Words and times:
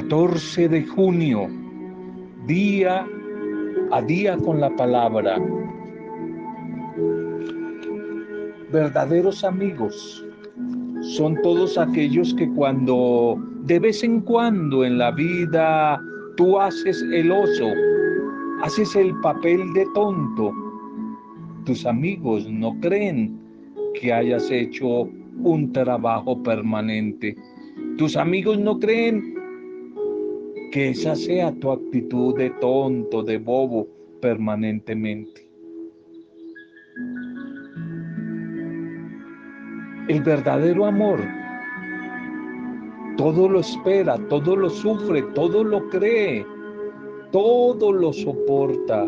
14 0.00 0.66
de 0.70 0.82
junio, 0.86 1.46
día 2.46 3.06
a 3.92 4.00
día 4.00 4.34
con 4.38 4.58
la 4.58 4.74
palabra. 4.74 5.36
Verdaderos 8.72 9.44
amigos 9.44 10.24
son 11.02 11.36
todos 11.42 11.76
aquellos 11.76 12.32
que 12.32 12.48
cuando 12.52 13.38
de 13.64 13.78
vez 13.78 14.02
en 14.02 14.22
cuando 14.22 14.86
en 14.86 14.96
la 14.96 15.10
vida 15.10 16.00
tú 16.38 16.58
haces 16.58 17.04
el 17.12 17.30
oso, 17.30 17.68
haces 18.62 18.96
el 18.96 19.14
papel 19.20 19.60
de 19.74 19.86
tonto, 19.92 20.50
tus 21.66 21.84
amigos 21.84 22.48
no 22.48 22.74
creen 22.80 23.38
que 24.00 24.14
hayas 24.14 24.50
hecho 24.50 25.10
un 25.42 25.70
trabajo 25.74 26.42
permanente. 26.42 27.36
Tus 27.98 28.16
amigos 28.16 28.58
no 28.58 28.78
creen 28.78 29.39
que 30.70 30.90
esa 30.90 31.14
sea 31.16 31.52
tu 31.52 31.70
actitud 31.70 32.36
de 32.36 32.50
tonto, 32.60 33.22
de 33.22 33.38
bobo 33.38 33.88
permanentemente. 34.20 35.48
El 40.08 40.22
verdadero 40.22 40.86
amor 40.86 41.20
todo 43.20 43.50
lo 43.50 43.60
espera, 43.60 44.16
todo 44.30 44.56
lo 44.56 44.70
sufre, 44.70 45.20
todo 45.34 45.62
lo 45.62 45.90
cree, 45.90 46.46
todo 47.30 47.92
lo 47.92 48.14
soporta. 48.14 49.06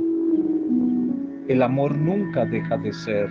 El 1.48 1.62
amor 1.62 1.96
nunca 1.96 2.44
deja 2.44 2.76
de 2.76 2.92
ser. 2.92 3.30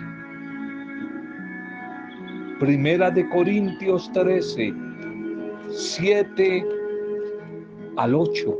Primera 2.58 3.12
de 3.12 3.28
Corintios 3.28 4.10
13, 4.12 4.74
7 5.70 6.66
al 7.96 8.14
8. 8.14 8.58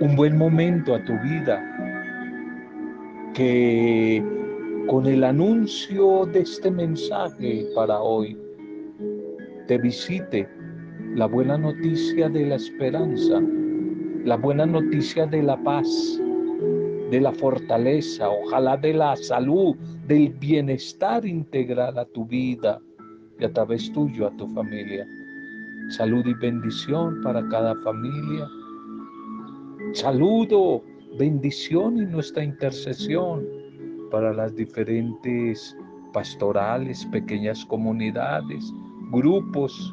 Un 0.00 0.16
buen 0.16 0.36
momento 0.36 0.94
a 0.94 1.04
tu 1.04 1.12
vida 1.20 1.62
que 3.34 4.22
con 4.88 5.06
el 5.06 5.24
anuncio 5.24 6.26
de 6.26 6.40
este 6.40 6.70
mensaje 6.70 7.66
para 7.74 8.00
hoy 8.00 8.36
te 9.68 9.78
visite 9.78 10.48
la 11.14 11.26
buena 11.26 11.56
noticia 11.56 12.28
de 12.28 12.46
la 12.46 12.56
esperanza, 12.56 13.40
la 14.24 14.36
buena 14.36 14.66
noticia 14.66 15.26
de 15.26 15.42
la 15.42 15.62
paz, 15.62 16.20
de 17.10 17.20
la 17.20 17.32
fortaleza, 17.32 18.28
ojalá 18.28 18.76
de 18.76 18.94
la 18.94 19.14
salud, 19.16 19.76
del 20.06 20.30
bienestar 20.30 21.24
integral 21.26 21.98
a 21.98 22.04
tu 22.06 22.26
vida 22.26 22.80
y 23.42 23.44
a 23.44 23.52
través 23.52 23.92
tuyo 23.92 24.28
a 24.28 24.36
tu 24.36 24.46
familia. 24.48 25.06
Salud 25.88 26.24
y 26.26 26.34
bendición 26.34 27.20
para 27.22 27.46
cada 27.48 27.74
familia. 27.82 28.46
Saludo, 29.94 30.82
bendición 31.18 31.98
y 31.98 32.06
nuestra 32.06 32.44
intercesión 32.44 33.44
para 34.12 34.32
las 34.32 34.54
diferentes 34.54 35.76
pastorales, 36.12 37.04
pequeñas 37.06 37.64
comunidades, 37.64 38.72
grupos, 39.10 39.92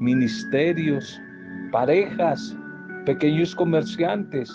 ministerios, 0.00 1.18
parejas, 1.70 2.54
pequeños 3.06 3.54
comerciantes, 3.54 4.54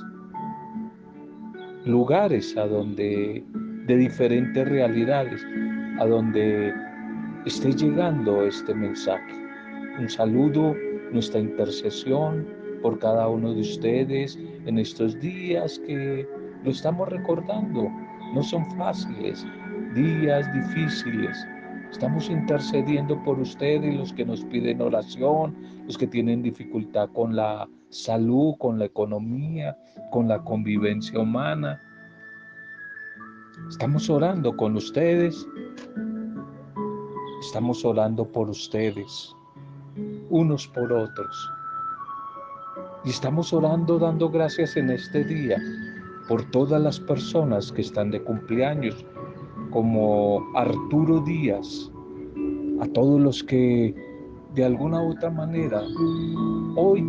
lugares 1.85 2.55
a 2.55 2.67
donde 2.67 3.43
de 3.87 3.97
diferentes 3.97 4.67
realidades, 4.67 5.43
a 5.99 6.05
donde 6.05 6.73
esté 7.47 7.71
llegando 7.71 8.43
este 8.43 8.73
mensaje. 8.73 9.33
Un 9.97 10.09
saludo, 10.09 10.75
nuestra 11.13 11.39
intercesión 11.39 12.45
por 12.81 12.99
cada 12.99 13.29
uno 13.29 13.53
de 13.53 13.61
ustedes 13.61 14.37
en 14.65 14.77
estos 14.77 15.17
días 15.21 15.79
que 15.87 16.27
lo 16.65 16.71
estamos 16.71 17.07
recordando. 17.07 17.89
No 18.33 18.43
son 18.43 18.69
fáciles, 18.77 19.45
días 19.95 20.45
difíciles. 20.53 21.47
Estamos 21.89 22.29
intercediendo 22.29 23.23
por 23.23 23.39
ustedes, 23.39 23.95
los 23.95 24.11
que 24.11 24.25
nos 24.25 24.43
piden 24.43 24.81
oración, 24.81 25.55
los 25.85 25.97
que 25.97 26.07
tienen 26.07 26.43
dificultad 26.43 27.09
con 27.13 27.33
la 27.33 27.65
salud, 27.89 28.55
con 28.59 28.77
la 28.77 28.85
economía, 28.85 29.77
con 30.11 30.27
la 30.27 30.43
convivencia 30.43 31.17
humana. 31.17 31.81
Estamos 33.69 34.09
orando 34.09 34.55
con 34.57 34.75
ustedes. 34.75 35.47
Estamos 37.39 37.85
orando 37.85 38.25
por 38.25 38.49
ustedes, 38.49 39.35
unos 40.29 40.67
por 40.67 40.91
otros. 40.91 41.51
Y 43.05 43.09
estamos 43.11 43.53
orando 43.53 43.99
dando 43.99 44.27
gracias 44.29 44.75
en 44.75 44.89
este 44.89 45.23
día 45.23 45.57
por 46.27 46.43
todas 46.49 46.81
las 46.81 46.99
personas 46.99 47.71
que 47.71 47.81
están 47.81 48.09
de 48.09 48.23
cumpleaños, 48.23 49.05
como 49.69 50.43
Arturo 50.55 51.21
Díaz, 51.21 51.91
a 52.81 52.87
todos 52.87 53.21
los 53.21 53.43
que 53.43 53.93
de 54.55 54.65
alguna 54.65 54.99
u 55.03 55.11
otra 55.11 55.29
manera 55.29 55.83
hoy 56.75 57.05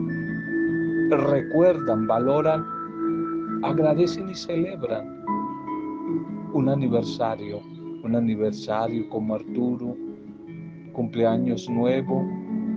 recuerdan, 1.10 2.06
valoran, 2.06 2.64
agradecen 3.64 4.28
y 4.28 4.34
celebran 4.34 5.24
un 6.52 6.68
aniversario, 6.68 7.60
un 8.04 8.14
aniversario 8.14 9.08
como 9.08 9.34
Arturo, 9.34 9.96
cumpleaños 10.98 11.70
nuevo 11.70 12.26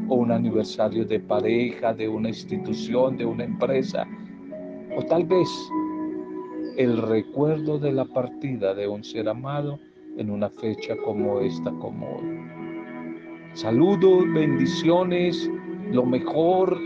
o 0.08 0.14
un 0.14 0.32
aniversario 0.32 1.04
de 1.06 1.20
pareja, 1.20 1.92
de 1.92 2.08
una 2.08 2.30
institución, 2.30 3.18
de 3.18 3.26
una 3.26 3.46
empresa, 3.46 4.08
o 4.96 5.02
tal 5.06 5.26
vez 5.26 5.50
el 6.78 7.02
recuerdo 7.02 7.80
de 7.80 7.92
la 7.92 8.06
partida 8.06 8.76
de 8.76 8.88
un 8.88 9.04
ser 9.04 9.28
amado 9.28 9.80
en 10.18 10.30
una 10.30 10.52
fecha 10.52 10.96
como 11.04 11.40
esta, 11.40 11.72
como 11.72 12.18
hoy. 12.18 12.38
Saludos, 13.54 14.32
bendiciones, 14.36 15.50
lo 15.92 16.06
mejor 16.06 16.78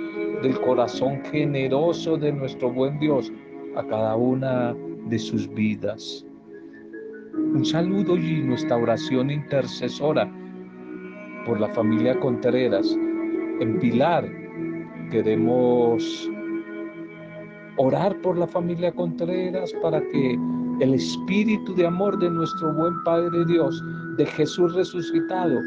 del 0.42 0.58
corazón 0.62 1.22
generoso 1.26 2.16
de 2.16 2.32
nuestro 2.32 2.72
buen 2.72 2.98
Dios 2.98 3.30
a 3.76 3.86
cada 3.86 4.16
una 4.16 4.74
de 5.10 5.20
sus 5.20 5.54
vidas. 5.54 6.26
Un 7.34 7.66
saludo 7.66 8.16
y 8.16 8.42
nuestra 8.42 8.78
oración 8.78 9.30
intercesora 9.32 10.32
por 11.46 11.60
la 11.60 11.70
familia 11.70 12.20
Contreras. 12.20 12.98
En 13.60 13.80
Pilar 13.80 14.30
queremos 15.12 16.30
orar 17.78 18.16
por 18.22 18.38
la 18.38 18.48
familia 18.48 18.92
Contreras 18.92 19.74
para 19.82 20.02
que 20.10 20.38
el 20.82 20.94
espíritu 20.94 21.74
de 21.76 21.88
amor 21.88 22.18
de 22.20 22.30
nuestro 22.30 22.74
buen 22.74 23.02
Padre 23.04 23.46
Dios, 23.46 23.82
de 24.18 24.26
Jesús 24.26 24.74
resucitado, 24.76 25.60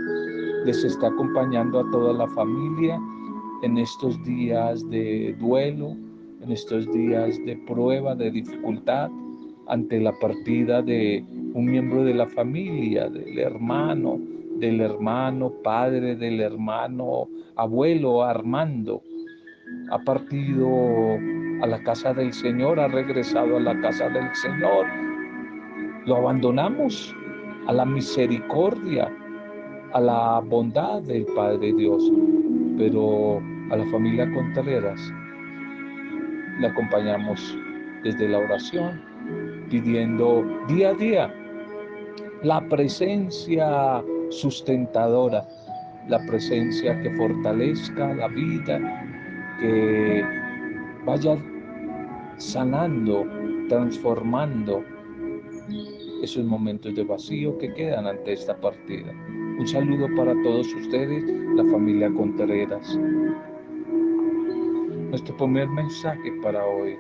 les 0.65 0.85
esté 0.85 1.07
acompañando 1.07 1.81
a 1.81 1.91
toda 1.91 2.13
la 2.13 2.29
familia 2.29 3.01
en 3.63 3.79
estos 3.79 4.23
días 4.25 4.89
de 4.91 5.35
duelo, 5.39 5.97
en 6.43 6.53
estos 6.53 6.91
días 6.93 7.39
de 7.47 7.57
prueba, 7.67 8.15
de 8.15 8.31
dificultad, 8.31 9.11
ante 9.69 10.01
la 10.01 10.13
partida 10.19 10.83
de 10.83 11.25
un 11.55 11.67
miembro 11.67 12.05
de 12.05 12.15
la 12.15 12.27
familia, 12.27 13.09
del 13.09 13.39
hermano, 13.39 14.19
del 14.59 14.81
hermano 14.81 15.51
padre, 15.63 16.17
del 16.17 16.41
hermano 16.41 17.29
abuelo 17.57 18.23
Armando. 18.25 19.03
Ha 19.91 19.99
partido 19.99 20.69
a 21.63 21.67
la 21.67 21.83
casa 21.83 22.13
del 22.15 22.33
Señor, 22.33 22.81
ha 22.81 22.89
regresado 22.89 23.57
a 23.57 23.61
la 23.61 23.81
casa 23.81 24.09
del 24.09 24.35
Señor. 24.35 24.87
Lo 26.07 26.17
abandonamos 26.17 27.15
a 27.67 27.73
la 27.73 27.85
misericordia, 27.85 29.13
a 29.93 30.01
la 30.01 30.41
bondad 30.41 31.03
del 31.03 31.27
Padre 31.35 31.73
Dios, 31.73 32.11
pero 32.79 33.41
a 33.71 33.77
la 33.77 33.85
familia 33.91 34.31
Contreras 34.33 35.13
le 36.61 36.67
acompañamos 36.67 37.57
desde 38.03 38.29
la 38.29 38.39
oración, 38.39 39.01
pidiendo 39.71 40.45
día 40.69 40.91
a 40.91 40.95
día 40.95 41.35
la 42.43 42.61
presencia 42.69 44.03
sustentadora, 44.31 45.47
la 46.09 46.19
presencia 46.27 47.01
que 47.01 47.11
fortalezca 47.17 48.15
la 48.15 48.29
vida, 48.29 48.79
que 49.61 50.25
vaya 51.05 51.37
sanando, 52.37 53.27
transformando 53.69 54.85
esos 56.23 56.45
momentos 56.45 56.95
de 56.95 57.05
vacío 57.05 57.57
que 57.59 57.73
quedan 57.75 58.07
ante 58.07 58.33
esta 58.33 58.59
partida. 58.61 59.13
Un 59.59 59.67
saludo 59.67 60.07
para 60.17 60.33
todos 60.43 60.73
ustedes, 60.75 61.25
la 61.55 61.65
familia 61.65 62.11
Contreras. 62.13 62.99
Nuestro 65.11 65.37
primer 65.37 65.69
mensaje 65.69 66.33
para 66.43 66.65
hoy. 66.65 66.97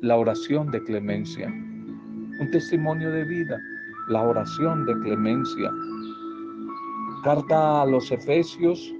La 0.00 0.16
oración 0.16 0.70
de 0.70 0.82
clemencia. 0.82 1.52
Un 2.38 2.50
testimonio 2.50 3.10
de 3.10 3.24
vida. 3.24 3.60
La 4.08 4.22
oración 4.22 4.86
de 4.86 4.94
clemencia. 5.00 5.70
Carta 7.24 7.82
a 7.82 7.86
los 7.86 8.12
Efesios, 8.12 8.94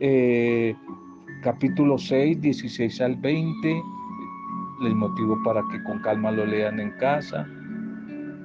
eh, 0.00 0.74
capítulo 1.42 1.96
6, 1.96 2.40
16 2.40 3.00
al 3.00 3.16
20. 3.16 3.82
Les 4.82 4.94
motivo 4.94 5.40
para 5.44 5.62
que 5.70 5.82
con 5.84 6.00
calma 6.00 6.32
lo 6.32 6.44
lean 6.44 6.80
en 6.80 6.90
casa. 6.98 7.46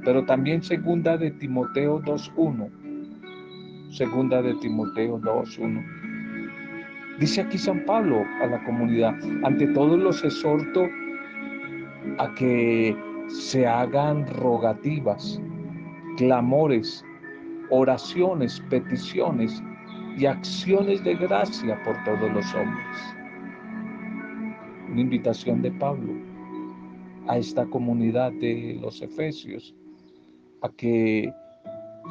Pero 0.06 0.24
también 0.26 0.62
segunda 0.62 1.18
de 1.18 1.32
Timoteo 1.32 2.00
2.1. 2.02 2.70
Segunda 3.92 4.42
de 4.42 4.54
Timoteo 4.56 5.20
2.1. 5.20 5.84
Dice 7.20 7.42
aquí 7.42 7.58
San 7.58 7.86
Pablo 7.86 8.24
a 8.42 8.48
la 8.48 8.64
comunidad, 8.64 9.16
ante 9.44 9.68
todo 9.68 9.98
los 9.98 10.24
exhorto 10.24 10.90
a 12.20 12.34
que 12.36 12.96
se 13.28 13.66
hagan 13.66 14.28
rogativas, 14.28 15.42
clamores, 16.18 17.04
oraciones, 17.70 18.62
peticiones 18.70 19.64
y 20.18 20.26
acciones 20.26 21.04
de 21.04 21.16
gracia 21.16 21.82
por 21.84 21.96
todos 22.04 22.32
los 22.32 22.54
hombres. 22.54 23.16
Una 24.92 25.02
invitación 25.02 25.62
de 25.62 25.72
Pablo 25.72 26.14
a 27.28 27.38
esta 27.38 27.66
comunidad 27.66 28.32
de 28.34 28.78
los 28.82 29.02
Efesios 29.02 29.74
a 30.62 30.70
que 30.70 31.34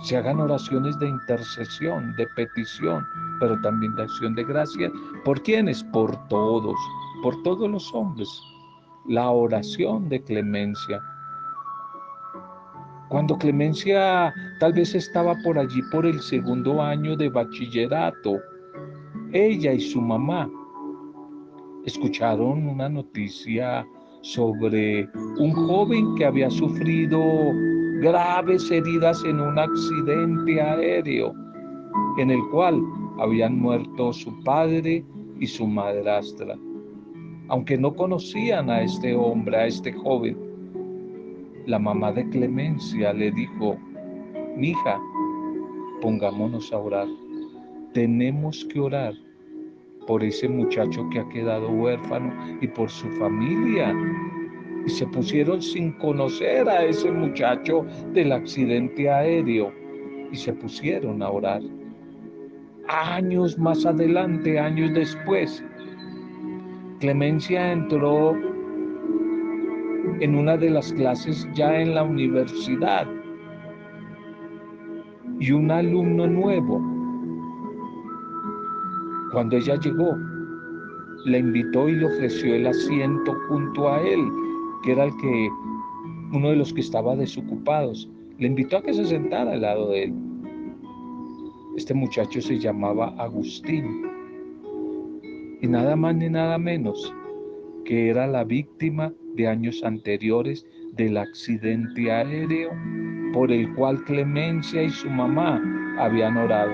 se 0.03 0.17
hagan 0.17 0.41
oraciones 0.41 0.99
de 0.99 1.09
intercesión, 1.09 2.15
de 2.17 2.27
petición, 2.35 3.05
pero 3.41 3.61
también 3.61 3.95
de 3.95 4.03
acción 4.03 4.35
de 4.35 4.45
gracia. 4.45 4.91
¿Por 5.25 5.43
quiénes? 5.43 5.85
Por 5.85 6.17
todos, 6.29 6.77
por 7.23 7.41
todos 7.43 7.71
los 7.71 7.93
hombres. 7.95 8.29
La 9.07 9.31
oración 9.31 10.09
de 10.09 10.23
clemencia 10.23 11.01
cuando 13.13 13.37
Clemencia 13.37 14.33
tal 14.59 14.73
vez 14.73 14.95
estaba 14.95 15.37
por 15.45 15.59
allí 15.59 15.83
por 15.93 16.07
el 16.07 16.19
segundo 16.19 16.81
año 16.81 17.15
de 17.15 17.29
bachillerato, 17.29 18.41
ella 19.35 19.75
y 19.75 19.81
su 19.83 20.01
mamá 20.01 20.51
escucharon 21.85 22.67
una 22.67 22.89
noticia 22.89 23.87
sobre 24.23 25.07
un 25.39 25.53
joven 25.53 26.15
que 26.15 26.25
había 26.25 26.49
sufrido 26.49 27.21
graves 28.01 28.71
heridas 28.71 29.23
en 29.25 29.41
un 29.41 29.59
accidente 29.59 30.63
aéreo 30.63 31.35
en 32.17 32.31
el 32.31 32.41
cual 32.51 32.83
habían 33.19 33.59
muerto 33.59 34.15
su 34.15 34.43
padre 34.43 35.05
y 35.39 35.47
su 35.47 35.67
madrastra. 35.67 36.57
Aunque 37.53 37.77
no 37.77 37.95
conocían 37.95 38.71
a 38.71 38.81
este 38.81 39.15
hombre, 39.15 39.55
a 39.55 39.67
este 39.67 39.93
joven, 39.93 40.39
la 41.67 41.79
mamá 41.79 42.11
de 42.11 42.27
Clemencia 42.31 43.13
le 43.13 43.31
dijo, 43.31 43.77
hija, 44.59 44.99
pongámonos 46.01 46.73
a 46.73 46.79
orar. 46.79 47.07
Tenemos 47.93 48.65
que 48.65 48.81
orar 48.81 49.13
por 50.07 50.25
ese 50.25 50.49
muchacho 50.49 51.07
que 51.11 51.19
ha 51.19 51.29
quedado 51.29 51.69
huérfano 51.69 52.33
y 52.63 52.69
por 52.69 52.89
su 52.89 53.07
familia. 53.19 53.95
Y 54.87 54.89
se 54.89 55.07
pusieron 55.09 55.61
sin 55.61 55.93
conocer 55.99 56.67
a 56.71 56.87
ese 56.87 57.11
muchacho 57.11 57.85
del 58.15 58.33
accidente 58.33 59.11
aéreo 59.11 59.71
y 60.33 60.37
se 60.37 60.55
pusieron 60.55 61.23
a 61.23 61.29
orar. 61.29 61.61
Años 62.89 63.59
más 63.59 63.85
adelante, 63.85 64.59
años 64.59 64.95
después, 64.95 65.63
Clemencia 67.03 67.73
entró 67.73 68.33
en 70.21 70.37
una 70.37 70.57
de 70.57 70.71
las 70.71 70.93
clases 70.93 71.49
ya 71.53 71.81
en 71.81 71.97
la 71.97 72.05
universidad. 72.05 73.09
Y 75.41 75.51
un 75.51 75.73
alumno 75.73 76.29
nuevo, 76.29 76.81
cuando 79.33 79.57
ella 79.57 79.75
llegó, 79.81 80.17
le 81.25 81.39
invitó 81.41 81.89
y 81.89 81.97
le 81.97 82.07
ofreció 82.07 82.55
el 82.55 82.69
asiento 82.69 83.35
junto 83.49 83.93
a 83.93 84.01
él, 84.01 84.21
que 84.85 84.93
era 84.93 85.07
el 85.07 85.17
que, 85.17 85.49
uno 86.33 86.51
de 86.51 86.57
los 86.57 86.73
que 86.73 86.83
estaba 86.83 87.17
desocupados. 87.17 88.09
Le 88.39 88.47
invitó 88.47 88.77
a 88.77 88.83
que 88.83 88.95
se 88.95 89.07
sentara 89.07 89.55
al 89.55 89.63
lado 89.63 89.91
de 89.91 90.05
él. 90.05 90.15
Este 91.77 91.95
muchacho 91.95 92.41
se 92.41 92.61
llamaba 92.61 93.13
Agustín. 93.19 94.12
Y 95.63 95.69
nada 95.69 95.95
más 95.95 96.17
ni 96.17 96.29
nada 96.29 96.59
menos 96.59 97.15
que 97.85 98.11
era 98.11 98.27
la 98.27 98.43
víctima 98.43 99.13
de 99.37 99.47
años 99.47 99.81
anteriores 99.85 100.67
del 100.95 101.17
accidente 101.17 102.11
aéreo 102.11 102.71
por 103.33 103.51
el 103.53 103.73
cual 103.75 104.03
Clemencia 104.05 104.83
y 104.83 104.91
su 104.91 105.09
mamá 105.09 105.63
habían 105.99 106.37
orado. 106.37 106.73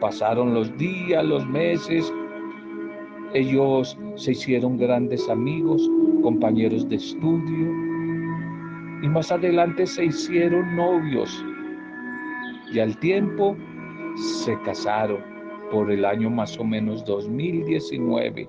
Pasaron 0.00 0.52
los 0.52 0.76
días, 0.76 1.24
los 1.24 1.46
meses, 1.48 2.12
ellos 3.32 3.98
se 4.16 4.32
hicieron 4.32 4.76
grandes 4.76 5.26
amigos, 5.30 5.90
compañeros 6.22 6.86
de 6.90 6.96
estudio 6.96 7.70
y 9.02 9.08
más 9.08 9.32
adelante 9.32 9.86
se 9.86 10.04
hicieron 10.04 10.76
novios 10.76 11.44
y 12.70 12.80
al 12.80 12.96
tiempo 12.98 13.56
se 14.42 14.60
casaron 14.60 15.35
por 15.70 15.90
el 15.90 16.04
año 16.04 16.30
más 16.30 16.58
o 16.58 16.64
menos 16.64 17.04
2019. 17.04 18.48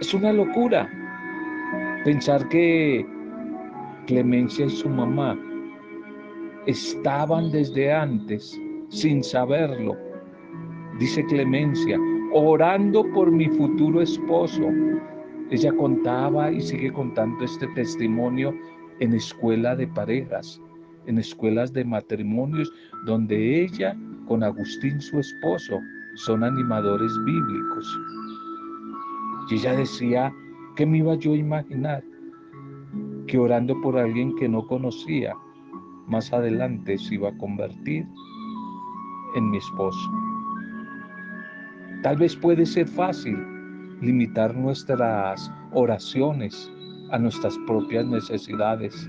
Es 0.00 0.14
una 0.14 0.32
locura 0.32 0.88
pensar 2.04 2.48
que 2.48 3.06
Clemencia 4.06 4.66
y 4.66 4.70
su 4.70 4.88
mamá 4.88 5.38
estaban 6.66 7.50
desde 7.52 7.92
antes, 7.92 8.58
sin 8.88 9.22
saberlo, 9.22 9.96
dice 10.98 11.24
Clemencia, 11.26 11.98
orando 12.32 13.04
por 13.12 13.30
mi 13.30 13.48
futuro 13.48 14.02
esposo. 14.02 14.68
Ella 15.50 15.72
contaba 15.72 16.50
y 16.50 16.60
sigue 16.60 16.92
contando 16.92 17.44
este 17.44 17.66
testimonio 17.68 18.54
en 19.00 19.14
escuela 19.14 19.76
de 19.76 19.86
parejas, 19.86 20.60
en 21.10 21.18
escuelas 21.18 21.72
de 21.72 21.84
matrimonios, 21.84 22.72
donde 23.04 23.64
ella 23.64 23.96
con 24.26 24.42
Agustín 24.42 25.00
su 25.00 25.18
esposo 25.18 25.78
son 26.14 26.44
animadores 26.44 27.12
bíblicos. 27.24 28.00
Y 29.50 29.56
ella 29.56 29.74
decía, 29.74 30.32
¿qué 30.76 30.86
me 30.86 30.98
iba 30.98 31.16
yo 31.16 31.32
a 31.32 31.36
imaginar? 31.36 32.04
Que 33.26 33.38
orando 33.38 33.78
por 33.82 33.98
alguien 33.98 34.34
que 34.36 34.48
no 34.48 34.66
conocía, 34.66 35.34
más 36.06 36.32
adelante 36.32 36.96
se 36.98 37.16
iba 37.16 37.28
a 37.28 37.38
convertir 37.38 38.06
en 39.34 39.50
mi 39.50 39.58
esposo. 39.58 40.10
Tal 42.02 42.16
vez 42.16 42.34
puede 42.36 42.64
ser 42.64 42.88
fácil 42.88 43.36
limitar 44.00 44.54
nuestras 44.54 45.52
oraciones 45.72 46.70
a 47.10 47.18
nuestras 47.18 47.58
propias 47.66 48.06
necesidades 48.06 49.08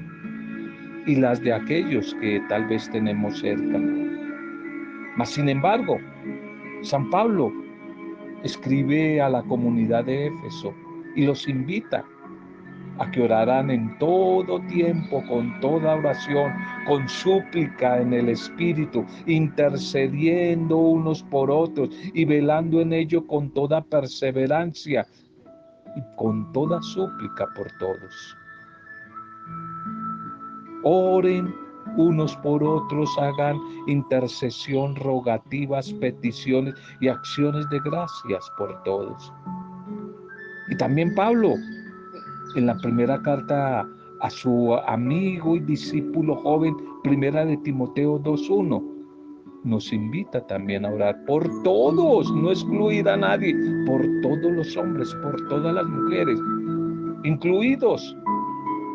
y 1.06 1.16
las 1.16 1.42
de 1.42 1.54
aquellos 1.54 2.16
que 2.16 2.42
tal 2.50 2.68
vez 2.68 2.90
tenemos 2.92 3.40
cerca. 3.40 3.80
Mas 5.18 5.30
sin 5.30 5.50
embargo, 5.50 5.98
San 6.82 7.10
Pablo 7.10 7.52
escribe 8.44 9.22
a 9.22 9.30
la 9.30 9.44
comunidad 9.44 10.06
de 10.06 10.28
Éfeso 10.28 10.74
y 11.16 11.26
los 11.26 11.48
invita 11.48 12.06
a 13.00 13.10
que 13.10 13.22
oraran 13.22 13.72
en 13.72 13.98
todo 13.98 14.60
tiempo, 14.68 15.24
con 15.28 15.60
toda 15.60 15.96
oración, 15.96 16.54
con 16.86 17.08
súplica 17.10 18.00
en 18.00 18.14
el 18.14 18.30
Espíritu, 18.30 19.06
intercediendo 19.26 20.78
unos 20.78 21.24
por 21.24 21.50
otros 21.50 21.90
y 22.14 22.26
velando 22.26 22.80
en 22.82 22.94
ello 22.94 23.26
con 23.26 23.52
toda 23.54 23.82
perseverancia 23.82 25.06
y 25.96 26.16
con 26.16 26.52
toda 26.52 26.82
súplica 26.82 27.48
por 27.56 27.72
todos. 27.80 28.38
Oren 30.84 31.54
unos 31.98 32.36
por 32.38 32.64
otros 32.64 33.10
hagan 33.18 33.58
intercesión, 33.88 34.96
rogativas, 34.96 35.92
peticiones 35.94 36.76
y 37.00 37.08
acciones 37.08 37.68
de 37.70 37.80
gracias 37.80 38.52
por 38.58 38.82
todos. 38.84 39.34
Y 40.70 40.78
también 40.78 41.14
Pablo, 41.16 41.54
en 42.56 42.66
la 42.66 42.78
primera 42.78 43.22
carta 43.22 43.86
a 44.22 44.30
su 44.30 44.76
amigo 44.88 45.56
y 45.56 45.60
discípulo 45.62 46.36
joven, 46.36 46.76
primera 47.04 47.46
de 47.46 47.58
Timoteo 47.58 48.20
2.1, 48.22 48.82
nos 49.64 49.92
invita 49.92 50.46
también 50.48 50.86
a 50.86 50.92
orar 50.92 51.24
por 51.26 51.48
todos, 51.64 52.32
no 52.34 52.52
excluir 52.52 53.08
a 53.10 53.18
nadie, 53.18 53.56
por 53.86 54.02
todos 54.22 54.52
los 54.52 54.78
hombres, 54.78 55.14
por 55.22 55.36
todas 55.50 55.74
las 55.74 55.86
mujeres, 55.86 56.40
incluidos 57.24 58.16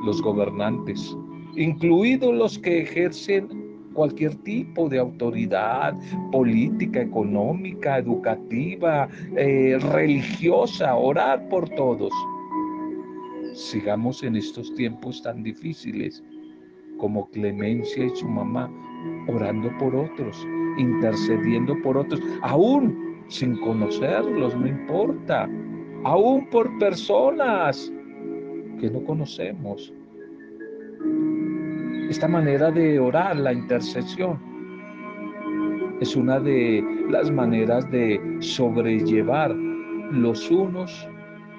los 0.05 0.21
gobernantes, 0.23 1.17
incluidos 1.57 2.35
los 2.35 2.59
que 2.59 2.83
ejercen 2.83 3.49
cualquier 3.95 4.35
tipo 4.37 4.89
de 4.89 4.99
autoridad 4.99 5.95
política, 6.31 7.01
económica, 7.01 7.99
educativa, 7.99 9.09
eh, 9.37 9.79
religiosa, 9.93 10.95
orar 10.95 11.49
por 11.49 11.69
todos. 11.71 12.13
sigamos 13.55 14.23
en 14.23 14.37
estos 14.37 14.75
tiempos 14.75 15.23
tan 15.23 15.43
difíciles 15.43 16.23
como 16.99 17.27
Clemencia 17.31 18.05
y 18.05 18.11
su 18.15 18.29
mamá, 18.29 18.71
orando 19.29 19.71
por 19.79 19.97
otros, 19.97 20.47
intercediendo 20.77 21.75
por 21.83 21.97
otros, 21.97 22.21
aún 22.43 23.17
sin 23.29 23.57
conocerlos, 23.61 24.55
no 24.57 24.67
importa, 24.67 25.49
aún 26.05 26.47
por 26.51 26.79
personas 26.79 27.91
que 28.79 28.91
no 28.91 29.03
conocemos. 29.05 29.93
Esta 32.09 32.29
manera 32.29 32.71
de 32.71 33.01
orar, 33.01 33.37
la 33.37 33.53
intercesión, 33.53 34.39
es 36.01 36.15
una 36.15 36.39
de 36.39 36.85
las 37.11 37.31
maneras 37.31 37.91
de 37.91 38.21
sobrellevar 38.41 39.51
los 40.13 40.51
unos 40.51 41.09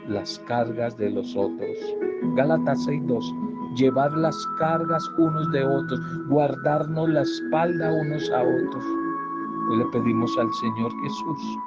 las 0.08 0.39
cargas 0.48 0.98
de 0.98 1.10
los 1.10 1.36
otros. 1.36 1.77
Gálatas 2.36 2.88
6.2. 2.88 3.75
Llevar 3.75 4.13
las 4.13 4.36
cargas 4.58 5.04
unos 5.18 5.51
de 5.51 5.66
otros, 5.66 6.00
guardarnos 6.30 7.10
la 7.10 7.24
espalda 7.24 7.92
unos 7.92 8.32
a 8.32 8.42
otros. 8.42 8.86
Hoy 9.70 9.77
le 9.80 9.86
pedimos 9.92 10.32
al 10.39 10.51
Señor 10.54 10.92
Jesús 11.04 11.58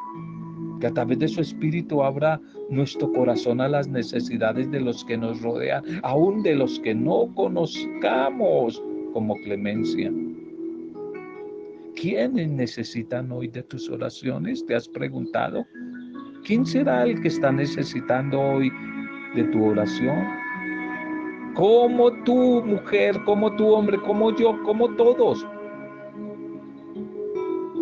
que 0.81 0.87
a 0.87 0.93
través 0.93 1.19
de 1.19 1.29
su 1.29 1.41
Espíritu 1.41 2.03
abra 2.03 2.41
nuestro 2.71 3.13
corazón 3.13 3.61
a 3.61 3.69
las 3.69 3.87
necesidades 3.87 4.71
de 4.71 4.81
los 4.81 5.05
que 5.05 5.17
nos 5.17 5.41
rodean, 5.43 5.85
aún 6.03 6.43
de 6.43 6.57
los 6.57 6.81
que 6.81 6.95
no 6.95 7.33
conozcamos 7.35 8.83
como 9.13 9.35
clemencia. 9.45 10.11
¿Quiénes 11.95 12.51
necesitan 12.51 13.31
hoy 13.31 13.49
de 13.49 13.63
tus 13.63 13.91
oraciones? 13.91 14.65
¿Te 14.65 14.75
has 14.75 14.89
preguntado? 14.89 15.67
¿Quién 16.45 16.65
será 16.65 17.05
el 17.05 17.21
que 17.21 17.29
está 17.29 17.53
necesitando 17.53 18.41
hoy 18.41 18.73
de 19.35 19.45
tu 19.45 19.65
oración? 19.67 20.25
Como 21.55 22.11
tú, 22.25 22.63
mujer, 22.65 23.23
como 23.25 23.55
tú, 23.57 23.67
hombre, 23.69 23.99
como 23.99 24.35
yo, 24.35 24.63
como 24.63 24.89
todos. 24.95 25.47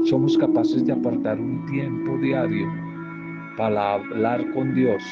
Somos 0.05 0.37
capaces 0.39 0.85
de 0.87 0.93
apartar 0.93 1.39
un 1.39 1.65
tiempo 1.67 2.17
diario 2.19 2.88
para 3.59 3.95
hablar 3.95 4.51
con 4.53 4.75
Dios, 4.75 5.03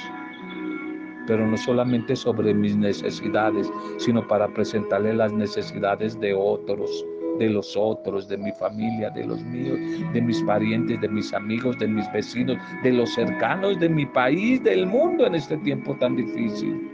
pero 1.27 1.47
no 1.47 1.57
solamente 1.59 2.17
sobre 2.17 2.55
mis 2.55 2.77
necesidades, 2.77 3.71
sino 3.99 4.27
para 4.27 4.49
presentarle 4.49 5.13
las 5.13 5.33
necesidades 5.33 6.19
de 6.21 6.33
otros 6.33 7.05
de 7.39 7.51
los 7.51 7.77
otros, 7.77 8.29
de 8.29 8.39
mi 8.39 8.51
familia, 8.53 9.11
de 9.11 9.27
los 9.27 9.43
míos, 9.45 9.79
de 10.13 10.21
mis 10.23 10.43
parientes, 10.45 11.01
de 11.01 11.09
mis 11.09 11.33
amigos, 11.35 11.79
de 11.79 11.89
mis 11.89 12.11
vecinos, 12.13 12.57
de 12.83 12.93
los 12.93 13.13
cercanos, 13.15 13.79
de 13.79 13.89
mi 13.89 14.07
país, 14.07 14.63
del 14.63 14.87
mundo 14.87 15.27
en 15.27 15.35
este 15.35 15.57
tiempo 15.59 15.95
tan 15.97 16.17
difícil. 16.17 16.91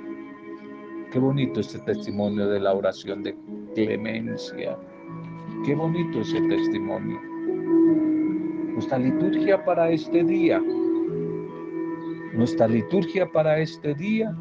Qué 1.12 1.18
bonito 1.18 1.60
este 1.60 1.78
testimonio 1.80 2.48
de 2.48 2.60
la 2.60 2.72
oración 2.72 3.22
de 3.22 3.36
clemencia. 3.74 4.76
Qué 5.64 5.74
bonito 5.74 6.20
ese 6.20 6.40
testimonio. 6.40 7.20
Nuestra 8.72 8.98
liturgia 8.98 9.62
para 9.64 9.90
este 9.90 10.24
día. 10.24 10.60
Nuestra 12.34 12.66
liturgia 12.68 13.30
para 13.30 13.58
este 13.58 13.94
día. 13.94 14.34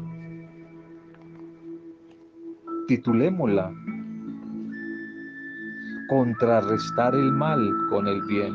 Titulémosla 2.88 3.72
contrarrestar 6.12 7.14
el 7.14 7.32
mal 7.32 7.72
con 7.88 8.06
el 8.06 8.20
bien. 8.24 8.54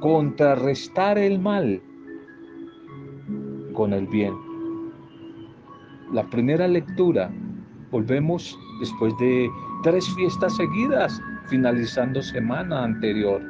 Contrarrestar 0.00 1.18
el 1.18 1.38
mal 1.38 1.78
con 3.74 3.92
el 3.92 4.06
bien. 4.06 4.34
La 6.10 6.24
primera 6.30 6.66
lectura, 6.66 7.30
volvemos 7.90 8.58
después 8.80 9.12
de 9.18 9.50
tres 9.82 10.08
fiestas 10.14 10.56
seguidas, 10.56 11.20
finalizando 11.48 12.22
semana 12.22 12.84
anterior. 12.84 13.42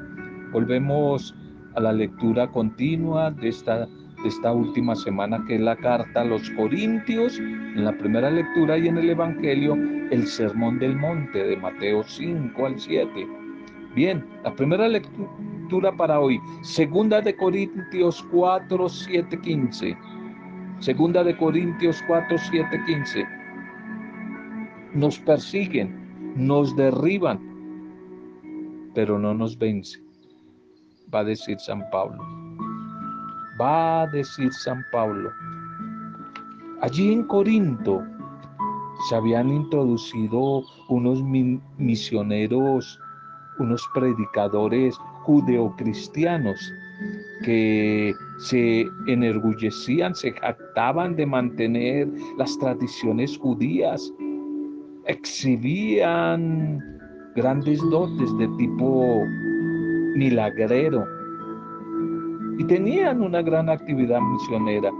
Volvemos 0.52 1.32
a 1.76 1.80
la 1.82 1.92
lectura 1.92 2.50
continua 2.50 3.30
de 3.30 3.48
esta, 3.48 3.86
esta 4.24 4.52
última 4.52 4.94
semana, 4.94 5.44
que 5.46 5.56
es 5.56 5.60
la 5.60 5.76
carta 5.76 6.20
a 6.20 6.24
los 6.24 6.48
Corintios, 6.50 7.38
en 7.38 7.84
la 7.84 7.92
primera 7.96 8.30
lectura 8.30 8.78
y 8.78 8.88
en 8.88 8.98
el 8.98 9.10
Evangelio 9.10 9.74
el 10.10 10.26
Sermón 10.26 10.78
del 10.78 10.96
Monte 10.96 11.42
de 11.42 11.56
Mateo 11.56 12.02
5 12.02 12.66
al 12.66 12.78
7. 12.78 13.26
Bien, 13.94 14.24
la 14.44 14.54
primera 14.54 14.88
lectura 14.88 15.92
para 15.96 16.20
hoy, 16.20 16.40
Segunda 16.62 17.20
de 17.20 17.36
Corintios 17.36 18.22
4, 18.30 18.88
7, 18.88 19.40
15. 19.40 19.96
Segunda 20.80 21.22
de 21.24 21.36
Corintios 21.36 22.02
4, 22.06 22.36
7, 22.38 22.82
15. 22.86 23.26
Nos 24.94 25.18
persiguen, 25.18 26.34
nos 26.36 26.74
derriban, 26.76 27.40
pero 28.94 29.18
no 29.18 29.34
nos 29.34 29.56
vencen. 29.58 30.02
Va 31.14 31.20
a 31.20 31.24
decir 31.24 31.58
San 31.58 31.88
Pablo. 31.90 32.41
Va 33.62 34.02
a 34.02 34.06
decir 34.08 34.52
San 34.52 34.84
Pablo. 34.90 35.30
Allí 36.80 37.12
en 37.12 37.22
Corinto 37.28 38.02
se 39.08 39.14
habían 39.14 39.50
introducido 39.50 40.64
unos 40.88 41.22
misioneros, 41.78 42.98
unos 43.60 43.88
predicadores 43.94 44.96
judeocristianos 45.22 46.58
que 47.44 48.12
se 48.38 48.84
enorgullecían, 49.06 50.12
se 50.16 50.32
jactaban 50.32 51.14
de 51.14 51.26
mantener 51.26 52.08
las 52.38 52.58
tradiciones 52.58 53.38
judías, 53.38 54.12
exhibían 55.06 56.82
grandes 57.36 57.80
dotes 57.90 58.36
de 58.38 58.48
tipo 58.58 59.22
milagrero 60.16 61.21
y 62.62 62.64
tenían 62.64 63.20
una 63.22 63.42
gran 63.42 63.68
actividad 63.68 64.20
misionera. 64.20 64.92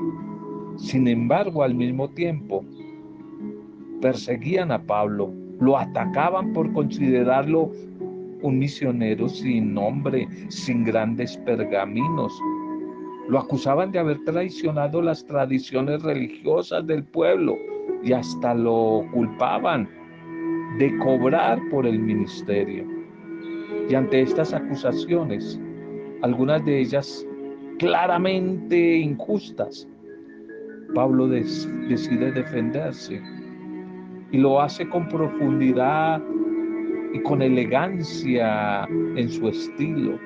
Sin 0.75 1.07
embargo, 1.07 1.63
al 1.63 1.77
mismo 1.77 2.09
tiempo, 2.09 2.65
perseguían 4.01 4.73
a 4.73 4.83
Pablo, 4.83 5.33
lo 5.61 5.79
atacaban 5.79 6.53
por 6.55 6.73
considerarlo 6.73 7.71
un 8.43 8.59
misionero 8.59 9.29
sin 9.29 9.75
nombre, 9.75 10.27
sin 10.49 10.83
grandes 10.83 11.37
pergaminos. 11.37 12.37
Lo 13.29 13.39
acusaban 13.39 13.93
de 13.93 14.01
haber 14.01 14.19
traicionado 14.25 15.01
las 15.01 15.25
tradiciones 15.25 16.03
religiosas 16.03 16.85
del 16.89 17.05
pueblo 17.05 17.55
y 18.03 18.13
hasta 18.13 18.55
lo 18.55 19.07
culpaban 19.13 19.89
de 20.81 20.99
cobrar 20.99 21.61
por 21.71 21.87
el 21.87 22.01
ministerio. 22.01 22.85
Y 23.89 23.95
ante 23.95 24.23
estas 24.23 24.53
acusaciones, 24.53 25.61
algunas 26.23 26.65
de 26.65 26.81
ellas 26.81 27.25
claramente 27.83 28.99
injustas, 28.99 29.89
Pablo 30.95 31.27
decide 31.27 32.31
defenderse 32.31 33.21
y 34.31 34.39
lo 34.39 34.61
hace 34.61 34.89
con 34.89 35.09
profundidad 35.09 36.23
y 37.13 37.21
con 37.25 37.43
elegancia 37.43 38.85
en 39.17 39.29
su 39.29 39.49
estilo. 39.49 40.17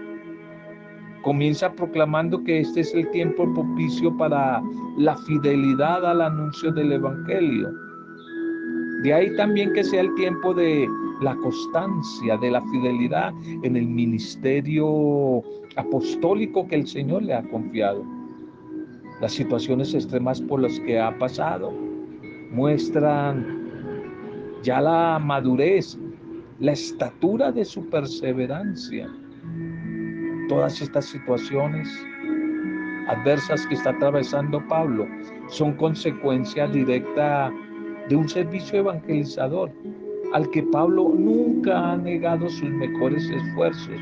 Comienza 1.23 1.73
proclamando 1.73 2.45
que 2.45 2.61
este 2.61 2.81
es 2.81 2.95
el 2.95 3.11
tiempo 3.11 3.51
propicio 3.55 4.15
para 4.19 4.63
la 4.99 5.17
fidelidad 5.17 6.05
al 6.05 6.21
anuncio 6.21 6.71
del 6.73 6.93
Evangelio. 6.93 7.71
De 9.03 9.15
ahí 9.15 9.35
también 9.35 9.73
que 9.73 9.83
sea 9.83 10.03
el 10.03 10.15
tiempo 10.17 10.53
de 10.53 10.87
la 11.23 11.35
constancia, 11.37 12.37
de 12.37 12.51
la 12.51 12.61
fidelidad 12.61 13.33
en 13.63 13.77
el 13.77 13.87
ministerio 13.87 15.43
apostólico 15.77 16.67
que 16.67 16.77
el 16.77 16.87
Señor 16.87 17.23
le 17.23 17.35
ha 17.35 17.43
confiado. 17.43 18.05
Las 19.21 19.33
situaciones 19.33 19.95
extremas 19.95 20.41
por 20.41 20.61
las 20.61 20.79
que 20.81 20.99
ha 20.99 21.17
pasado 21.19 21.73
muestran 22.51 23.67
ya 24.63 24.81
la 24.81 25.19
madurez, 25.19 25.99
la 26.59 26.73
estatura 26.73 27.53
de 27.53 27.65
su 27.65 27.89
perseverancia. 27.89 29.09
Todas 30.49 30.81
estas 30.81 31.07
situaciones 31.07 31.89
adversas 33.09 33.67
que 33.67 33.75
está 33.75 33.91
atravesando 33.91 34.67
Pablo 34.69 35.07
son 35.49 35.75
consecuencia 35.75 36.67
directa 36.67 37.53
de 38.09 38.17
un 38.17 38.29
servicio 38.29 38.81
evangelizador 38.81 39.71
al 40.33 40.51
que 40.51 40.63
Pablo 40.65 41.13
nunca 41.15 41.93
ha 41.93 41.97
negado 41.97 42.49
sus 42.49 42.69
mejores 42.71 43.29
esfuerzos, 43.31 44.01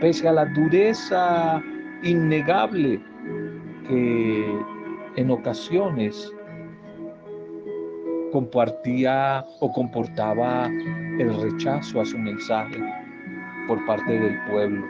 pese 0.00 0.28
a 0.28 0.32
la 0.32 0.44
dureza 0.46 1.62
innegable 2.02 3.00
que 3.88 4.58
en 5.16 5.30
ocasiones 5.30 6.32
compartía 8.32 9.44
o 9.60 9.72
comportaba 9.72 10.66
el 11.18 11.40
rechazo 11.40 12.00
a 12.00 12.04
su 12.04 12.18
mensaje 12.18 12.78
por 13.66 13.84
parte 13.86 14.18
del 14.18 14.38
pueblo. 14.50 14.84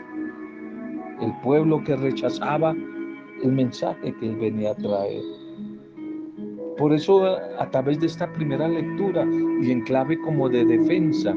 El 1.21 1.33
pueblo 1.41 1.83
que 1.83 1.95
rechazaba 1.95 2.75
el 3.43 3.51
mensaje 3.51 4.13
que 4.19 4.25
él 4.29 4.35
venía 4.35 4.71
a 4.71 4.75
traer. 4.75 5.23
Por 6.77 6.93
eso 6.93 7.37
a 7.59 7.69
través 7.71 7.99
de 7.99 8.07
esta 8.07 8.31
primera 8.31 8.67
lectura 8.67 9.25
y 9.61 9.71
en 9.71 9.81
clave 9.81 10.19
como 10.21 10.47
de 10.47 10.63
defensa, 10.63 11.35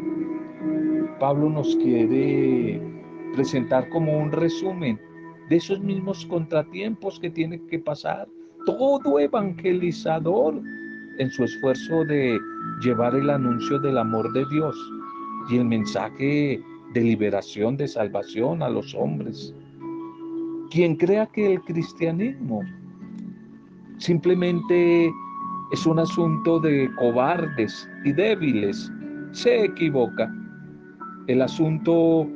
Pablo 1.19 1.49
nos 1.49 1.75
quiere 1.77 2.92
presentar 3.35 3.89
como 3.89 4.19
un 4.19 4.31
resumen 4.31 5.01
de 5.49 5.57
esos 5.57 5.81
mismos 5.81 6.25
contratiempos 6.27 7.19
que 7.21 7.31
tiene 7.31 7.61
que 7.67 7.79
pasar 7.79 8.29
todo 8.65 9.19
evangelizador 9.19 10.61
en 11.19 11.31
su 11.31 11.45
esfuerzo 11.45 12.05
de 12.05 12.39
llevar 12.81 13.15
el 13.15 13.29
anuncio 13.31 13.79
del 13.79 13.99
amor 13.99 14.33
de 14.33 14.45
Dios 14.51 14.77
y 15.51 15.57
el 15.59 15.65
mensaje 15.65 16.63
de 16.95 17.01
liberación, 17.01 17.77
de 17.77 17.89
salvación 17.89 18.63
a 18.63 18.69
los 18.69 18.95
hombres. 18.95 19.55
Quien 20.71 20.97
crea 20.97 21.27
que 21.27 21.55
el 21.55 21.61
cristianismo 21.63 22.63
simplemente 23.99 25.11
es 25.73 25.87
un 25.87 25.99
asunto 25.99 26.61
de 26.61 26.91
cobardes 26.99 27.89
y 28.05 28.13
débiles, 28.13 28.91
se 29.33 29.65
equivoca. 29.65 30.33
El 31.27 31.43
asunto 31.43 32.29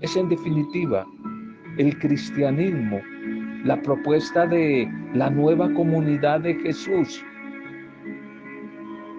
es 0.00 0.16
en 0.16 0.28
definitiva 0.28 1.06
el 1.78 1.98
cristianismo, 1.98 3.00
la 3.64 3.80
propuesta 3.82 4.46
de 4.46 4.90
la 5.14 5.30
nueva 5.30 5.72
comunidad 5.74 6.40
de 6.40 6.54
Jesús. 6.54 7.24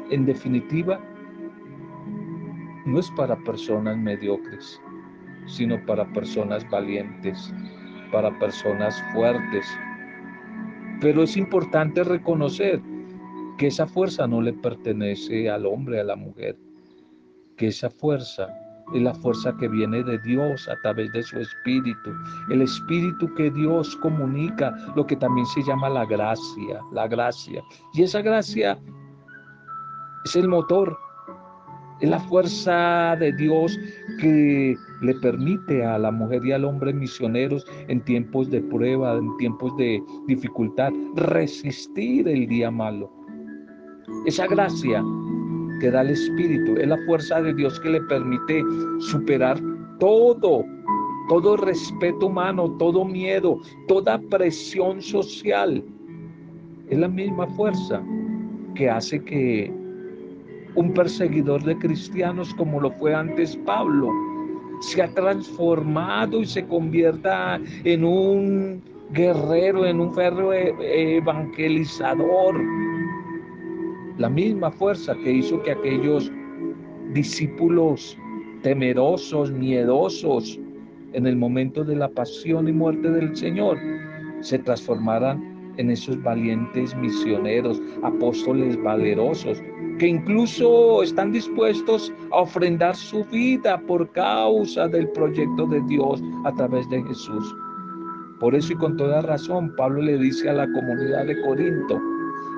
En 0.09 0.25
definitiva, 0.25 0.99
no 2.85 2.99
es 2.99 3.11
para 3.11 3.35
personas 3.43 3.97
mediocres, 3.97 4.81
sino 5.45 5.83
para 5.85 6.05
personas 6.13 6.67
valientes, 6.69 7.53
para 8.11 8.37
personas 8.39 9.01
fuertes. 9.13 9.67
Pero 11.01 11.23
es 11.23 11.35
importante 11.37 12.03
reconocer 12.03 12.81
que 13.57 13.67
esa 13.67 13.87
fuerza 13.87 14.27
no 14.27 14.41
le 14.41 14.53
pertenece 14.53 15.49
al 15.49 15.65
hombre, 15.65 15.99
a 15.99 16.03
la 16.03 16.15
mujer, 16.15 16.57
que 17.57 17.67
esa 17.67 17.89
fuerza 17.89 18.47
es 18.93 19.01
la 19.01 19.13
fuerza 19.13 19.55
que 19.57 19.67
viene 19.67 20.03
de 20.03 20.17
Dios 20.19 20.67
a 20.69 20.75
través 20.81 21.11
de 21.13 21.23
su 21.23 21.39
espíritu, 21.39 22.11
el 22.49 22.61
espíritu 22.61 23.33
que 23.35 23.51
Dios 23.51 23.95
comunica, 23.97 24.75
lo 24.95 25.05
que 25.05 25.15
también 25.15 25.45
se 25.47 25.63
llama 25.63 25.89
la 25.89 26.05
gracia, 26.05 26.79
la 26.91 27.07
gracia. 27.07 27.63
Y 27.93 28.03
esa 28.03 28.21
gracia 28.21 28.79
es 30.25 30.35
el 30.35 30.47
motor, 30.47 30.97
es 31.99 32.09
la 32.09 32.19
fuerza 32.19 33.15
de 33.19 33.33
Dios 33.33 33.77
que 34.19 34.75
le 35.01 35.15
permite 35.15 35.83
a 35.85 35.97
la 35.97 36.11
mujer 36.11 36.45
y 36.45 36.51
al 36.51 36.65
hombre 36.65 36.93
misioneros 36.93 37.65
en 37.87 38.01
tiempos 38.01 38.49
de 38.49 38.61
prueba, 38.61 39.15
en 39.15 39.35
tiempos 39.37 39.75
de 39.77 40.01
dificultad, 40.27 40.91
resistir 41.15 42.27
el 42.27 42.47
día 42.47 42.69
malo. 42.69 43.11
Esa 44.25 44.47
gracia 44.47 45.03
que 45.79 45.91
da 45.91 46.01
el 46.01 46.11
Espíritu, 46.11 46.75
es 46.77 46.87
la 46.87 46.97
fuerza 47.05 47.41
de 47.41 47.53
Dios 47.53 47.79
que 47.79 47.89
le 47.89 48.01
permite 48.01 48.63
superar 48.99 49.59
todo, 49.99 50.63
todo 51.29 51.57
respeto 51.57 52.27
humano, 52.27 52.71
todo 52.77 53.05
miedo, 53.05 53.59
toda 53.87 54.19
presión 54.29 55.01
social. 55.01 55.83
Es 56.89 56.97
la 56.97 57.07
misma 57.07 57.47
fuerza 57.47 58.01
que 58.75 58.89
hace 58.89 59.23
que 59.23 59.73
un 60.75 60.93
perseguidor 60.93 61.63
de 61.63 61.77
cristianos 61.77 62.53
como 62.53 62.79
lo 62.79 62.91
fue 62.91 63.13
antes 63.13 63.55
Pablo, 63.65 64.09
se 64.81 65.01
ha 65.01 65.07
transformado 65.09 66.41
y 66.41 66.45
se 66.45 66.65
convierta 66.67 67.59
en 67.83 68.03
un 68.03 68.81
guerrero, 69.11 69.85
en 69.85 69.99
un 69.99 70.13
ferro 70.13 70.53
e-, 70.53 71.17
evangelizador 71.17 72.61
la 74.17 74.29
misma 74.29 74.71
fuerza 74.71 75.15
que 75.23 75.31
hizo 75.31 75.61
que 75.63 75.71
aquellos 75.71 76.31
discípulos 77.13 78.17
temerosos, 78.63 79.51
miedosos, 79.51 80.59
en 81.13 81.25
el 81.25 81.35
momento 81.35 81.83
de 81.83 81.95
la 81.95 82.09
pasión 82.09 82.67
y 82.67 82.71
muerte 82.71 83.09
del 83.09 83.35
Señor, 83.35 83.77
se 84.41 84.59
transformaran 84.59 85.73
en 85.77 85.91
esos 85.91 86.21
valientes 86.21 86.95
misioneros, 86.95 87.81
apóstoles 88.03 88.81
valerosos, 88.81 89.61
que 89.99 90.07
incluso 90.07 91.03
están 91.03 91.31
dispuestos 91.31 92.11
a 92.31 92.41
ofrendar 92.41 92.95
su 92.95 93.23
vida 93.25 93.79
por 93.87 94.11
causa 94.11 94.87
del 94.87 95.07
proyecto 95.09 95.65
de 95.67 95.81
Dios 95.87 96.21
a 96.45 96.53
través 96.53 96.89
de 96.89 97.03
Jesús. 97.03 97.55
Por 98.39 98.53
eso 98.53 98.73
y 98.73 98.75
con 98.75 98.97
toda 98.97 99.21
razón, 99.21 99.73
Pablo 99.75 100.01
le 100.01 100.17
dice 100.17 100.49
a 100.49 100.53
la 100.53 100.71
comunidad 100.71 101.25
de 101.25 101.41
Corinto, 101.41 101.99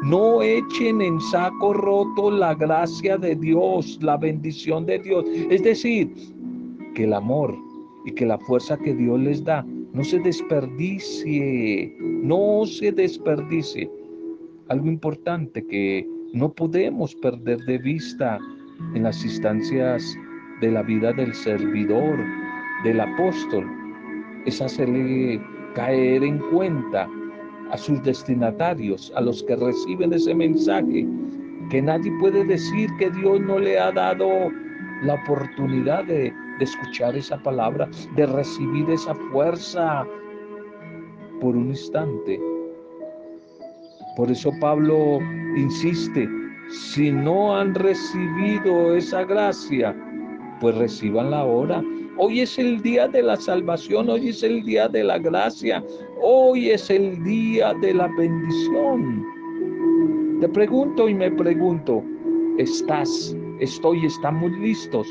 no 0.03 0.41
echen 0.41 1.01
en 1.01 1.19
saco 1.19 1.73
roto 1.73 2.31
la 2.31 2.55
gracia 2.55 3.17
de 3.17 3.35
Dios, 3.35 3.99
la 4.01 4.17
bendición 4.17 4.85
de 4.85 4.99
Dios. 4.99 5.25
Es 5.49 5.63
decir, 5.63 6.13
que 6.95 7.03
el 7.03 7.13
amor 7.13 7.55
y 8.05 8.11
que 8.11 8.25
la 8.25 8.37
fuerza 8.39 8.77
que 8.77 8.93
Dios 8.93 9.19
les 9.19 9.43
da 9.43 9.65
no 9.93 10.03
se 10.03 10.19
desperdicie, 10.19 11.95
no 11.99 12.65
se 12.65 12.91
desperdicie. 12.91 13.89
Algo 14.69 14.87
importante 14.87 15.65
que 15.65 16.07
no 16.33 16.53
podemos 16.53 17.15
perder 17.15 17.59
de 17.65 17.77
vista 17.79 18.39
en 18.93 19.03
las 19.03 19.23
instancias 19.25 20.15
de 20.61 20.71
la 20.71 20.83
vida 20.83 21.11
del 21.13 21.33
servidor, 21.33 22.19
del 22.83 23.01
apóstol, 23.01 23.65
es 24.45 24.61
hacerle 24.61 25.41
caer 25.73 26.23
en 26.23 26.37
cuenta 26.51 27.09
a 27.71 27.77
sus 27.77 28.01
destinatarios, 28.03 29.11
a 29.15 29.21
los 29.21 29.43
que 29.43 29.55
reciben 29.55 30.13
ese 30.13 30.33
mensaje, 30.33 31.07
que 31.69 31.81
nadie 31.81 32.11
puede 32.19 32.43
decir 32.45 32.89
que 32.97 33.09
Dios 33.11 33.39
no 33.41 33.59
le 33.59 33.79
ha 33.79 33.91
dado 33.91 34.27
la 35.03 35.13
oportunidad 35.15 36.05
de, 36.05 36.33
escuchar 36.59 37.15
esa 37.15 37.41
palabra, 37.41 37.89
de 38.17 38.25
recibir 38.25 38.89
esa 38.89 39.15
fuerza 39.31 40.05
por 41.39 41.55
un 41.55 41.69
instante. 41.69 42.37
Por 44.17 44.29
eso 44.29 44.51
Pablo 44.59 45.19
insiste, 45.55 46.27
si 46.69 47.11
no 47.11 47.55
han 47.55 47.73
recibido 47.75 48.93
esa 48.93 49.23
gracia, 49.23 49.95
pues 50.59 50.75
reciban 50.75 51.31
la 51.31 51.45
hora 51.45 51.81
Hoy 52.21 52.41
es 52.41 52.59
el 52.59 52.81
día 52.81 53.07
de 53.07 53.23
la 53.23 53.37
salvación, 53.37 54.09
hoy 54.09 54.27
es 54.27 54.43
el 54.43 54.61
día 54.65 54.89
de 54.89 55.05
la 55.05 55.17
gracia, 55.17 55.81
hoy 56.21 56.69
es 56.69 56.89
el 56.89 57.23
día 57.23 57.73
de 57.75 57.93
la 57.93 58.07
bendición. 58.07 59.25
Te 60.41 60.49
pregunto 60.49 61.09
y 61.09 61.13
me 61.13 61.31
pregunto, 61.31 62.03
¿estás, 62.57 63.35
estoy, 63.59 64.05
estamos 64.05 64.51
listos 64.59 65.07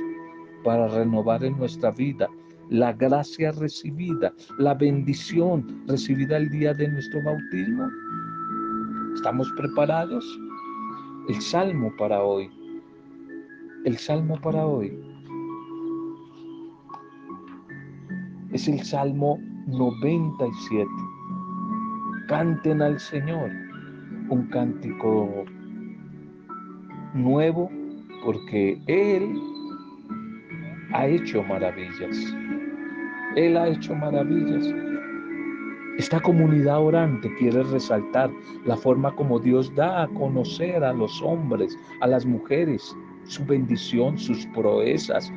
para 0.65 0.89
renovar 0.89 1.45
en 1.45 1.57
nuestra 1.59 1.91
vida 1.93 2.29
la 2.71 2.93
gracia 2.93 3.53
recibida, 3.53 4.33
la 4.59 4.75
bendición 4.75 5.83
recibida 5.87 6.37
el 6.37 6.51
día 6.51 6.75
de 6.75 6.89
nuestro 6.89 7.23
bautismo? 7.23 7.89
¿Estamos 9.15 9.51
preparados? 9.57 10.25
El 11.29 11.41
salmo 11.41 11.93
para 11.99 12.23
hoy. 12.23 12.51
El 13.85 13.97
salmo 13.97 14.41
para 14.41 14.67
hoy 14.67 14.99
es 18.53 18.69
el 18.69 18.83
Salmo 18.83 19.39
97. 19.69 20.89
Canten 22.27 22.81
al 22.81 22.99
Señor 22.99 23.51
un 24.31 24.49
cántico 24.51 25.45
nuevo 27.13 27.71
porque 28.25 28.81
Él 28.87 29.39
ha 30.95 31.07
hecho 31.07 31.43
maravillas. 31.43 32.35
Él 33.37 33.57
ha 33.59 33.69
hecho 33.69 33.95
maravillas. 33.95 34.75
Esta 35.99 36.21
comunidad 36.21 36.81
orante 36.81 37.31
quiere 37.39 37.63
resaltar 37.65 38.31
la 38.65 38.77
forma 38.77 39.15
como 39.17 39.39
Dios 39.39 39.75
da 39.75 40.05
a 40.05 40.09
conocer 40.09 40.83
a 40.83 40.95
los 40.95 41.21
hombres, 41.21 41.77
a 42.01 42.07
las 42.07 42.25
mujeres, 42.25 42.97
su 43.25 43.45
bendición, 43.45 44.17
sus 44.17 44.47
proezas, 44.47 45.31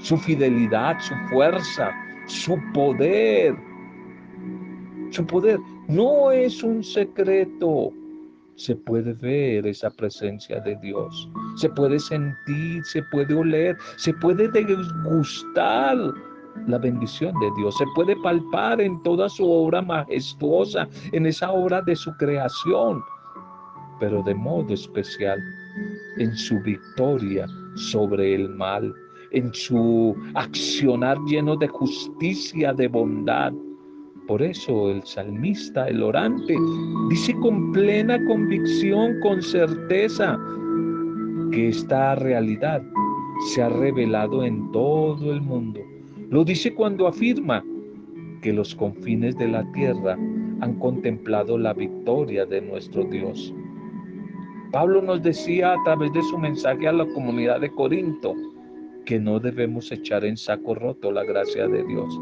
su 0.00 0.18
fidelidad, 0.18 0.98
su 1.00 1.14
fuerza, 1.30 1.90
su 2.26 2.58
poder. 2.72 3.56
Su 5.10 5.26
poder 5.26 5.58
no 5.88 6.30
es 6.30 6.62
un 6.62 6.82
secreto. 6.82 7.92
Se 8.56 8.76
puede 8.76 9.14
ver 9.14 9.66
esa 9.66 9.90
presencia 9.90 10.60
de 10.60 10.76
Dios. 10.76 11.28
Se 11.56 11.68
puede 11.70 11.98
sentir, 11.98 12.84
se 12.84 13.02
puede 13.10 13.34
oler, 13.34 13.76
se 13.96 14.12
puede 14.14 14.48
degustar 14.48 15.96
la 16.66 16.78
bendición 16.78 17.34
de 17.40 17.50
Dios. 17.56 17.76
Se 17.76 17.84
puede 17.94 18.14
palpar 18.22 18.80
en 18.80 19.02
toda 19.02 19.28
su 19.28 19.50
obra 19.50 19.82
majestuosa, 19.82 20.86
en 21.12 21.26
esa 21.26 21.50
obra 21.50 21.82
de 21.82 21.96
su 21.96 22.12
creación, 22.16 23.02
pero 23.98 24.22
de 24.22 24.34
modo 24.34 24.72
especial 24.72 25.40
en 26.18 26.34
su 26.36 26.60
victoria 26.60 27.46
sobre 27.74 28.34
el 28.34 28.48
mal 28.50 28.94
en 29.32 29.52
su 29.54 30.14
accionar 30.34 31.18
lleno 31.26 31.56
de 31.56 31.68
justicia, 31.68 32.72
de 32.72 32.88
bondad. 32.88 33.52
Por 34.26 34.42
eso 34.42 34.90
el 34.90 35.02
salmista, 35.02 35.88
el 35.88 36.02
orante, 36.02 36.54
dice 37.08 37.34
con 37.40 37.72
plena 37.72 38.24
convicción, 38.26 39.18
con 39.20 39.42
certeza, 39.42 40.38
que 41.50 41.68
esta 41.68 42.14
realidad 42.14 42.82
se 43.48 43.62
ha 43.62 43.68
revelado 43.68 44.44
en 44.44 44.70
todo 44.72 45.32
el 45.32 45.40
mundo. 45.40 45.80
Lo 46.30 46.44
dice 46.44 46.74
cuando 46.74 47.08
afirma 47.08 47.64
que 48.42 48.52
los 48.52 48.74
confines 48.74 49.36
de 49.36 49.48
la 49.48 49.70
tierra 49.72 50.16
han 50.60 50.78
contemplado 50.78 51.58
la 51.58 51.74
victoria 51.74 52.46
de 52.46 52.60
nuestro 52.60 53.04
Dios. 53.04 53.52
Pablo 54.70 55.02
nos 55.02 55.22
decía 55.22 55.74
a 55.74 55.84
través 55.84 56.12
de 56.12 56.22
su 56.22 56.38
mensaje 56.38 56.88
a 56.88 56.92
la 56.92 57.06
comunidad 57.06 57.60
de 57.60 57.70
Corinto 57.70 58.34
que 59.04 59.18
no 59.18 59.40
debemos 59.40 59.90
echar 59.92 60.24
en 60.24 60.36
saco 60.36 60.74
roto 60.74 61.10
la 61.10 61.24
gracia 61.24 61.66
de 61.66 61.84
Dios. 61.84 62.18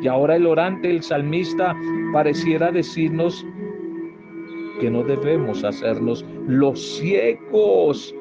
Y 0.00 0.08
ahora 0.08 0.36
el 0.36 0.46
orante, 0.46 0.90
el 0.90 1.02
salmista, 1.02 1.76
pareciera 2.12 2.72
decirnos 2.72 3.46
que 4.80 4.90
no 4.90 5.02
debemos 5.04 5.62
hacernos 5.62 6.24
los 6.48 6.96
ciegos 6.96 8.14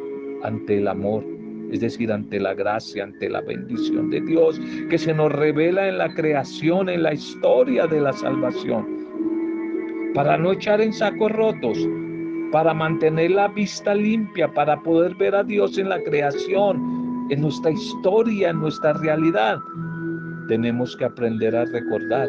ante 0.43 0.77
el 0.77 0.87
amor, 0.87 1.23
es 1.71 1.79
decir, 1.79 2.11
ante 2.11 2.39
la 2.39 2.53
gracia, 2.53 3.03
ante 3.03 3.29
la 3.29 3.41
bendición 3.41 4.09
de 4.09 4.21
Dios 4.21 4.61
que 4.89 4.97
se 4.97 5.13
nos 5.13 5.31
revela 5.31 5.87
en 5.87 5.97
la 5.97 6.13
creación, 6.13 6.89
en 6.89 7.03
la 7.03 7.13
historia 7.13 7.87
de 7.87 8.01
la 8.01 8.13
salvación. 8.13 9.01
Para 10.13 10.37
no 10.37 10.51
echar 10.51 10.81
en 10.81 10.93
sacos 10.93 11.31
rotos, 11.31 11.77
para 12.51 12.73
mantener 12.73 13.31
la 13.31 13.47
vista 13.47 13.95
limpia, 13.95 14.53
para 14.53 14.81
poder 14.83 15.15
ver 15.15 15.33
a 15.33 15.43
Dios 15.43 15.77
en 15.77 15.89
la 15.89 16.03
creación, 16.03 17.00
en 17.31 17.41
nuestra 17.41 17.71
historia, 17.71 18.49
en 18.49 18.59
nuestra 18.59 18.93
realidad. 18.93 19.57
Tenemos 20.49 20.95
que 20.97 21.05
aprender 21.05 21.55
a 21.55 21.63
recordar 21.63 22.27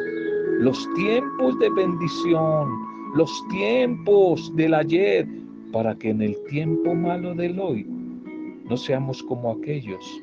los 0.61 0.89
tiempos 0.95 1.59
de 1.59 1.69
bendición, 1.71 2.71
los 3.17 3.31
tiempos 3.51 4.55
del 4.55 4.75
ayer, 4.75 5.27
para 5.73 5.97
que 5.97 6.11
en 6.11 6.23
el 6.23 6.37
tiempo 6.45 6.95
malo 6.95 7.35
del 7.35 7.59
hoy 7.59 7.85
no 8.69 8.77
seamos 8.77 9.23
como 9.25 9.51
aquellos 9.51 10.23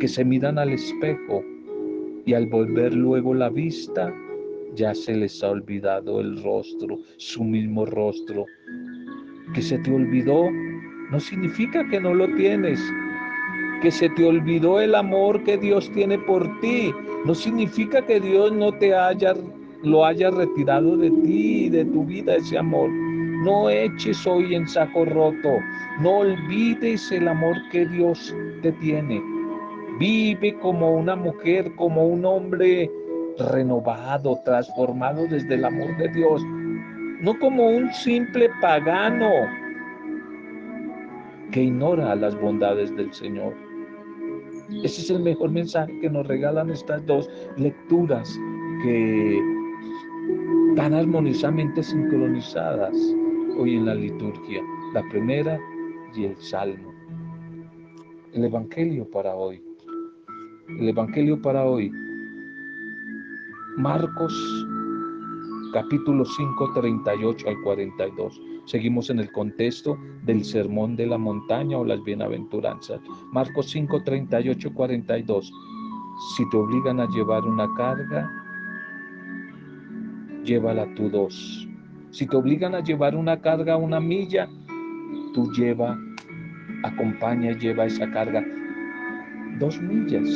que 0.00 0.08
se 0.08 0.24
miran 0.24 0.58
al 0.58 0.70
espejo 0.70 1.44
y 2.24 2.32
al 2.32 2.46
volver 2.46 2.94
luego 2.94 3.34
la 3.34 3.50
vista, 3.50 4.12
ya 4.74 4.94
se 4.94 5.14
les 5.14 5.44
ha 5.44 5.50
olvidado 5.50 6.20
el 6.20 6.42
rostro, 6.42 6.98
su 7.18 7.44
mismo 7.44 7.84
rostro. 7.84 8.46
Que 9.52 9.60
se 9.60 9.78
te 9.80 9.94
olvidó 9.94 10.48
no 11.10 11.20
significa 11.20 11.86
que 11.90 12.00
no 12.00 12.14
lo 12.14 12.26
tienes. 12.34 12.80
Que 13.84 13.90
se 13.90 14.08
te 14.08 14.24
olvidó 14.24 14.80
el 14.80 14.94
amor 14.94 15.44
que 15.44 15.58
Dios 15.58 15.92
tiene 15.92 16.18
por 16.18 16.42
ti. 16.60 16.90
No 17.26 17.34
significa 17.34 18.00
que 18.00 18.18
Dios 18.18 18.50
no 18.50 18.72
te 18.72 18.94
haya, 18.94 19.34
lo 19.82 20.06
haya 20.06 20.30
retirado 20.30 20.96
de 20.96 21.10
ti 21.10 21.68
de 21.68 21.84
tu 21.84 22.02
vida 22.02 22.36
ese 22.36 22.56
amor. 22.56 22.88
No 22.88 23.68
eches 23.68 24.26
hoy 24.26 24.54
en 24.54 24.66
saco 24.66 25.04
roto. 25.04 25.58
No 26.00 26.20
olvides 26.20 27.12
el 27.12 27.28
amor 27.28 27.56
que 27.70 27.84
Dios 27.84 28.34
te 28.62 28.72
tiene. 28.72 29.22
Vive 30.00 30.54
como 30.60 30.94
una 30.94 31.14
mujer, 31.14 31.70
como 31.76 32.06
un 32.06 32.24
hombre 32.24 32.90
renovado, 33.38 34.40
transformado 34.46 35.26
desde 35.26 35.56
el 35.56 35.64
amor 35.66 35.94
de 35.98 36.08
Dios. 36.08 36.42
No 37.20 37.38
como 37.38 37.68
un 37.68 37.92
simple 37.92 38.48
pagano 38.62 39.28
que 41.52 41.64
ignora 41.64 42.14
las 42.14 42.34
bondades 42.40 42.96
del 42.96 43.12
Señor. 43.12 43.63
Ese 44.82 45.02
es 45.02 45.10
el 45.10 45.22
mejor 45.22 45.50
mensaje 45.50 45.98
que 46.00 46.10
nos 46.10 46.26
regalan 46.26 46.70
estas 46.70 47.04
dos 47.06 47.28
lecturas 47.56 48.38
que 48.82 49.40
tan 50.76 50.94
armoniosamente 50.94 51.82
sincronizadas 51.82 52.96
hoy 53.58 53.76
en 53.76 53.86
la 53.86 53.94
liturgia, 53.94 54.62
la 54.92 55.02
primera 55.10 55.58
y 56.14 56.24
el 56.24 56.36
salmo. 56.36 56.92
El 58.32 58.44
Evangelio 58.44 59.08
para 59.10 59.34
hoy. 59.34 59.62
El 60.80 60.88
Evangelio 60.88 61.40
para 61.40 61.64
hoy. 61.64 61.92
Marcos 63.76 64.34
capítulo 65.72 66.24
5, 66.24 66.72
38 66.74 67.48
al 67.48 67.60
42. 67.62 68.40
Seguimos 68.66 69.10
en 69.10 69.18
el 69.18 69.30
contexto 69.32 69.98
del 70.24 70.44
sermón 70.44 70.96
de 70.96 71.06
la 71.06 71.18
montaña 71.18 71.78
o 71.78 71.84
las 71.84 72.02
bienaventuranzas. 72.02 73.00
Marcos 73.30 73.70
5, 73.70 74.02
38, 74.02 74.72
42. 74.72 75.52
Si 76.36 76.48
te 76.48 76.56
obligan 76.56 77.00
a 77.00 77.08
llevar 77.08 77.42
una 77.42 77.68
carga, 77.76 78.30
llévala 80.44 80.86
tú 80.94 81.10
dos. 81.10 81.68
Si 82.10 82.26
te 82.26 82.36
obligan 82.36 82.74
a 82.74 82.80
llevar 82.80 83.16
una 83.16 83.40
carga, 83.40 83.76
una 83.76 84.00
milla, 84.00 84.48
tú 85.34 85.50
lleva, 85.52 85.98
acompaña, 86.84 87.58
lleva 87.58 87.86
esa 87.86 88.10
carga. 88.12 88.44
Dos 89.58 89.80
millas, 89.80 90.28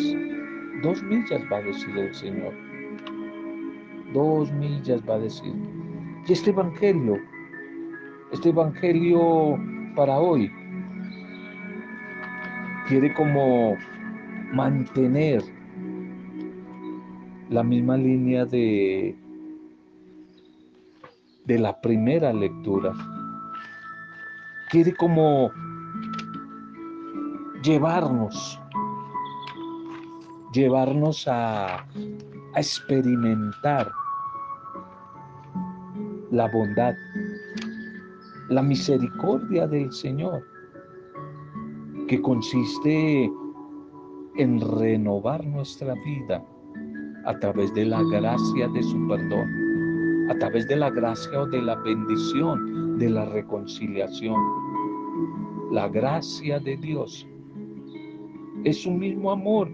dos 0.83 1.03
millas 1.05 1.41
va 1.51 1.59
a 1.59 1.63
decir 1.63 1.97
el 1.97 2.15
Señor. 2.15 2.53
Dos 4.13 4.53
millas 4.53 5.01
va 5.09 5.15
a 5.15 5.19
decir. 5.21 5.55
Y 6.27 6.33
este 6.33 6.51
Evangelio, 6.51 7.17
este 8.33 8.51
Evangelio 8.51 9.59
para 9.97 10.19
hoy, 10.19 10.51
quiere 12.89 13.13
como 13.15 13.77
mantener 14.53 15.43
la 17.51 17.63
misma 17.63 17.97
línea 17.97 18.45
de 18.45 19.17
de 21.49 21.59
la 21.59 21.81
primera 21.81 22.31
lectura. 22.31 22.93
Quiere 24.71 24.95
como 24.95 25.51
llevarnos, 27.63 28.61
llevarnos 30.53 31.27
a, 31.27 31.79
a 31.79 31.87
experimentar 32.55 33.91
la 36.31 36.49
bondad, 36.49 36.95
la 38.49 38.63
misericordia 38.63 39.67
del 39.67 39.93
Señor, 39.93 40.43
que 42.07 42.21
consiste 42.23 43.31
en 44.37 44.61
renovar 44.79 45.45
nuestra 45.47 45.95
vida 46.05 46.45
a 47.27 47.39
través 47.39 47.75
de 47.75 47.85
la 47.85 48.03
gracia 48.05 48.69
de 48.69 48.83
su 48.83 49.07
perdón 49.09 49.69
a 50.29 50.35
través 50.35 50.69
de 50.69 50.77
la 50.77 50.91
gracia 50.91 51.41
o 51.41 51.47
de 51.47 51.63
la 51.63 51.75
bendición 51.77 52.99
de 52.99 53.09
la 53.09 53.25
reconciliación. 53.25 54.37
La 55.73 55.89
gracia 55.89 56.61
de 56.61 56.77
Dios 56.77 57.27
es 58.65 58.85
un 58.85 58.99
mismo 58.99 59.31
amor, 59.31 59.71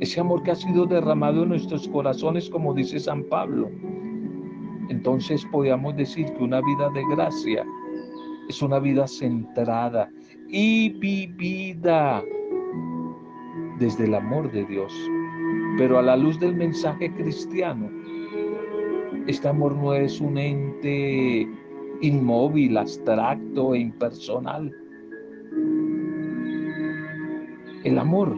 ese 0.00 0.20
amor 0.20 0.42
que 0.42 0.52
ha 0.52 0.54
sido 0.54 0.86
derramado 0.86 1.42
en 1.42 1.50
nuestros 1.50 1.86
corazones, 1.88 2.48
como 2.48 2.72
dice 2.72 2.98
San 2.98 3.24
Pablo. 3.24 3.70
Entonces 4.88 5.44
podríamos 5.52 5.96
decir 5.96 6.32
que 6.32 6.44
una 6.44 6.60
vida 6.60 6.90
de 6.94 7.02
gracia 7.14 7.66
es 8.48 8.62
una 8.62 8.78
vida 8.78 9.06
centrada 9.06 10.10
y 10.48 10.90
vivida 10.90 12.22
desde 13.78 14.04
el 14.04 14.14
amor 14.14 14.50
de 14.52 14.64
Dios, 14.64 14.92
pero 15.76 15.98
a 15.98 16.02
la 16.02 16.16
luz 16.16 16.38
del 16.40 16.54
mensaje 16.54 17.12
cristiano 17.14 17.90
este 19.26 19.48
amor 19.48 19.74
no 19.74 19.92
es 19.92 20.20
un 20.20 20.38
ente 20.38 21.48
inmóvil, 22.00 22.76
abstracto 22.76 23.74
e 23.74 23.80
impersonal. 23.80 24.72
El 27.82 27.98
amor, 27.98 28.36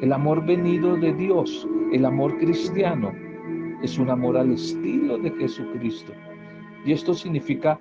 el 0.00 0.12
amor 0.12 0.46
venido 0.46 0.96
de 0.96 1.12
Dios, 1.14 1.66
el 1.92 2.04
amor 2.04 2.38
cristiano, 2.38 3.12
es 3.82 3.98
un 3.98 4.08
amor 4.08 4.36
al 4.36 4.52
estilo 4.52 5.18
de 5.18 5.32
Jesucristo. 5.32 6.12
Y 6.84 6.92
esto 6.92 7.12
significa 7.12 7.80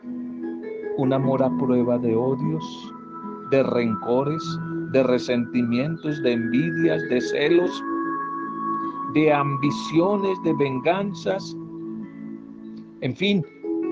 un 0.97 1.13
amor 1.13 1.43
a 1.43 1.49
prueba 1.57 1.97
de 1.97 2.15
odios, 2.15 2.93
de 3.51 3.63
rencores, 3.63 4.43
de 4.91 5.03
resentimientos, 5.03 6.21
de 6.23 6.33
envidias, 6.33 7.01
de 7.09 7.21
celos, 7.21 7.83
de 9.13 9.31
ambiciones, 9.31 10.37
de 10.43 10.53
venganzas, 10.53 11.55
en 13.01 13.15
fin, 13.15 13.45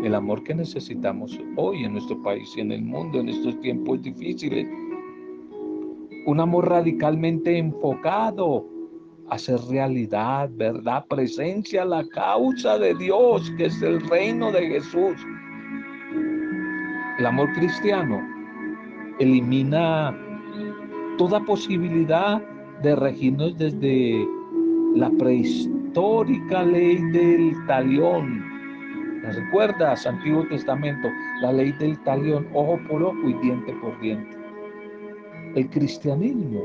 el 0.04 0.16
amor 0.16 0.44
que 0.44 0.56
necesitamos 0.56 1.40
hoy 1.58 1.84
en 1.84 1.94
nuestro 1.94 2.22
país 2.24 2.52
y 2.58 2.62
en 2.62 2.72
el 2.72 2.82
mundo 2.82 3.20
en 3.20 3.30
estos 3.30 3.60
tiempos 3.62 4.02
difíciles. 4.02 4.68
Un 6.26 6.40
amor 6.40 6.70
radicalmente 6.70 7.56
enfocado 7.56 8.66
a 9.30 9.38
ser 9.38 9.60
realidad, 9.70 10.50
verdad, 10.54 11.06
presencia, 11.08 11.86
la 11.86 12.08
causa 12.08 12.80
de 12.80 12.96
Dios, 12.96 13.52
que 13.58 13.66
es 13.66 13.82
el 13.84 14.02
reino 14.02 14.52
de 14.52 14.68
Jesús. 14.68 15.16
El 17.18 17.26
amor 17.26 17.52
cristiano 17.54 18.22
elimina 19.20 20.16
toda 21.18 21.40
posibilidad 21.42 22.42
de 22.82 22.96
regirnos 22.96 23.58
desde 23.58 24.28
la 24.96 25.10
prehistoria 25.12 25.76
histórica 25.96 26.62
ley 26.62 26.98
del 27.12 27.56
talión. 27.68 28.44
¿Recuerdas, 29.24 30.06
Antiguo 30.06 30.46
Testamento? 30.50 31.08
La 31.42 31.54
ley 31.54 31.72
del 31.72 31.98
talión, 32.04 32.46
ojo 32.54 32.78
por 32.90 33.02
ojo 33.02 33.30
y 33.30 33.34
diente 33.36 33.72
por 33.82 33.98
diente. 34.02 34.38
El 35.56 35.70
cristianismo 35.70 36.62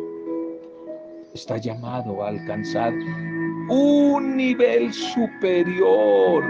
está 1.32 1.58
llamado 1.58 2.24
a 2.24 2.30
alcanzar 2.30 2.92
un 3.68 4.36
nivel 4.36 4.92
superior 4.92 6.42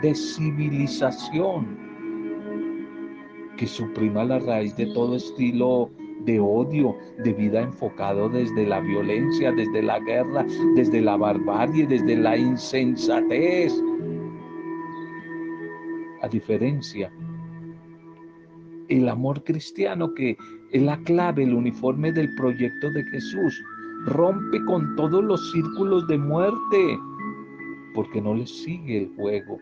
de 0.00 0.14
civilización 0.14 1.81
que 3.56 3.66
suprima 3.66 4.24
la 4.24 4.38
raíz 4.38 4.76
de 4.76 4.86
todo 4.86 5.16
estilo 5.16 5.90
de 6.24 6.38
odio, 6.38 6.96
de 7.24 7.32
vida 7.32 7.62
enfocado 7.62 8.28
desde 8.28 8.66
la 8.66 8.80
violencia, 8.80 9.52
desde 9.52 9.82
la 9.82 9.98
guerra, 9.98 10.46
desde 10.76 11.00
la 11.00 11.16
barbarie, 11.16 11.86
desde 11.86 12.16
la 12.16 12.36
insensatez. 12.36 13.72
A 16.22 16.28
diferencia, 16.28 17.12
el 18.88 19.08
amor 19.08 19.42
cristiano 19.42 20.14
que 20.14 20.36
es 20.70 20.82
la 20.82 20.96
clave, 20.98 21.44
el 21.44 21.54
uniforme 21.54 22.12
del 22.12 22.32
proyecto 22.36 22.90
de 22.90 23.04
Jesús, 23.06 23.60
rompe 24.06 24.64
con 24.64 24.94
todos 24.96 25.22
los 25.22 25.52
círculos 25.52 26.06
de 26.08 26.18
muerte, 26.18 26.98
porque 27.94 28.20
no 28.20 28.34
le 28.34 28.46
sigue 28.46 28.98
el 28.98 29.14
juego, 29.16 29.58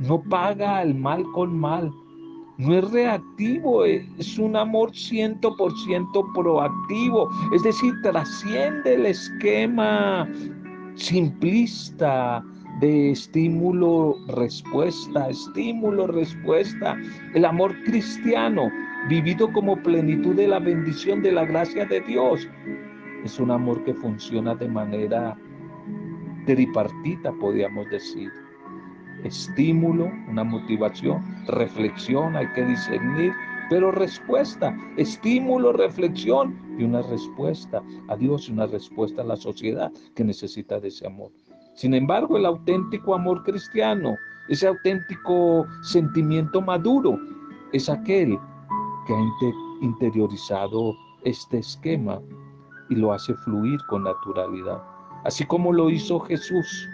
no 0.00 0.22
paga 0.22 0.82
el 0.82 0.94
mal 0.94 1.24
con 1.34 1.58
mal, 1.58 1.92
no 2.58 2.74
es 2.74 2.90
reactivo, 2.90 3.84
es 3.84 4.38
un 4.38 4.56
amor 4.56 4.94
ciento 4.94 5.56
por 5.56 5.72
ciento 5.78 6.26
proactivo, 6.34 7.30
es 7.54 7.62
decir, 7.62 7.94
trasciende 8.02 8.94
el 8.94 9.06
esquema 9.06 10.28
simplista 10.96 12.44
de 12.80 13.12
estímulo-respuesta, 13.12 15.30
estímulo-respuesta. 15.30 16.96
El 17.34 17.44
amor 17.44 17.72
cristiano, 17.84 18.68
vivido 19.08 19.52
como 19.52 19.76
plenitud 19.76 20.34
de 20.34 20.48
la 20.48 20.58
bendición 20.58 21.22
de 21.22 21.30
la 21.30 21.44
gracia 21.44 21.86
de 21.86 22.00
Dios, 22.00 22.48
es 23.24 23.38
un 23.38 23.52
amor 23.52 23.84
que 23.84 23.94
funciona 23.94 24.56
de 24.56 24.66
manera 24.68 25.38
tripartita, 26.44 27.32
podríamos 27.34 27.88
decir 27.90 28.32
estímulo, 29.24 30.10
una 30.28 30.44
motivación, 30.44 31.22
reflexión, 31.46 32.36
hay 32.36 32.46
que 32.54 32.64
discernir, 32.64 33.32
pero 33.70 33.90
respuesta, 33.90 34.76
estímulo, 34.96 35.72
reflexión 35.72 36.58
y 36.78 36.84
una 36.84 37.02
respuesta 37.02 37.82
a 38.08 38.16
Dios 38.16 38.48
y 38.48 38.52
una 38.52 38.66
respuesta 38.66 39.22
a 39.22 39.26
la 39.26 39.36
sociedad 39.36 39.92
que 40.14 40.24
necesita 40.24 40.80
de 40.80 40.88
ese 40.88 41.06
amor. 41.06 41.30
Sin 41.74 41.94
embargo, 41.94 42.36
el 42.36 42.46
auténtico 42.46 43.14
amor 43.14 43.42
cristiano, 43.44 44.16
ese 44.48 44.68
auténtico 44.68 45.66
sentimiento 45.82 46.60
maduro, 46.60 47.18
es 47.72 47.88
aquel 47.88 48.38
que 49.06 49.14
ha 49.14 49.84
interiorizado 49.84 50.94
este 51.24 51.58
esquema 51.58 52.20
y 52.88 52.94
lo 52.94 53.12
hace 53.12 53.34
fluir 53.34 53.78
con 53.88 54.04
naturalidad, 54.04 54.82
así 55.24 55.44
como 55.44 55.72
lo 55.72 55.90
hizo 55.90 56.18
Jesús 56.20 56.88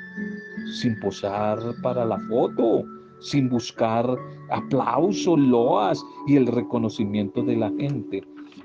sin 0.81 0.99
posar 1.01 1.59
para 1.83 2.05
la 2.05 2.19
foto, 2.29 2.85
sin 3.21 3.49
buscar 3.49 4.07
aplausos, 4.51 5.39
loas 5.39 6.05
y 6.27 6.37
el 6.37 6.47
reconocimiento 6.47 7.43
de 7.43 7.57
la 7.57 7.71
gente, 7.79 8.23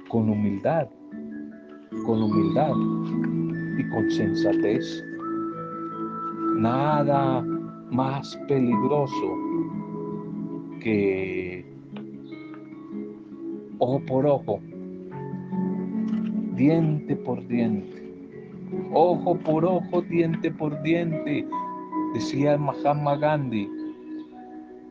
con 0.09 0.29
humildad, 0.29 0.87
con 2.05 2.21
humildad 2.21 2.73
y 3.77 3.89
con 3.89 4.09
sensatez. 4.11 5.03
Nada 6.57 7.41
más 7.91 8.37
peligroso 8.47 9.35
que 10.81 11.65
ojo 13.79 14.01
por 14.05 14.25
ojo, 14.25 14.59
diente 16.55 17.15
por 17.15 17.45
diente, 17.47 17.98
ojo 18.93 19.37
por 19.37 19.65
ojo, 19.65 20.01
diente 20.01 20.51
por 20.51 20.81
diente, 20.81 21.45
Decía 22.13 22.57
Mahatma 22.57 23.17
Gandhi 23.17 23.69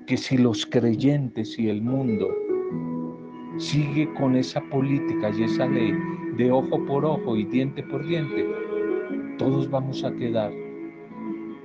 que 0.06 0.16
si 0.16 0.38
los 0.38 0.64
creyentes 0.64 1.58
y 1.58 1.68
el 1.68 1.82
mundo 1.82 2.28
sigue 3.56 4.08
con 4.14 4.36
esa 4.36 4.60
política 4.70 5.30
y 5.30 5.42
esa 5.42 5.66
ley 5.66 5.92
de 6.36 6.52
ojo 6.52 6.84
por 6.86 7.04
ojo 7.04 7.36
y 7.36 7.44
diente 7.44 7.82
por 7.82 8.06
diente, 8.06 8.46
todos 9.36 9.68
vamos 9.68 10.04
a 10.04 10.14
quedar 10.14 10.52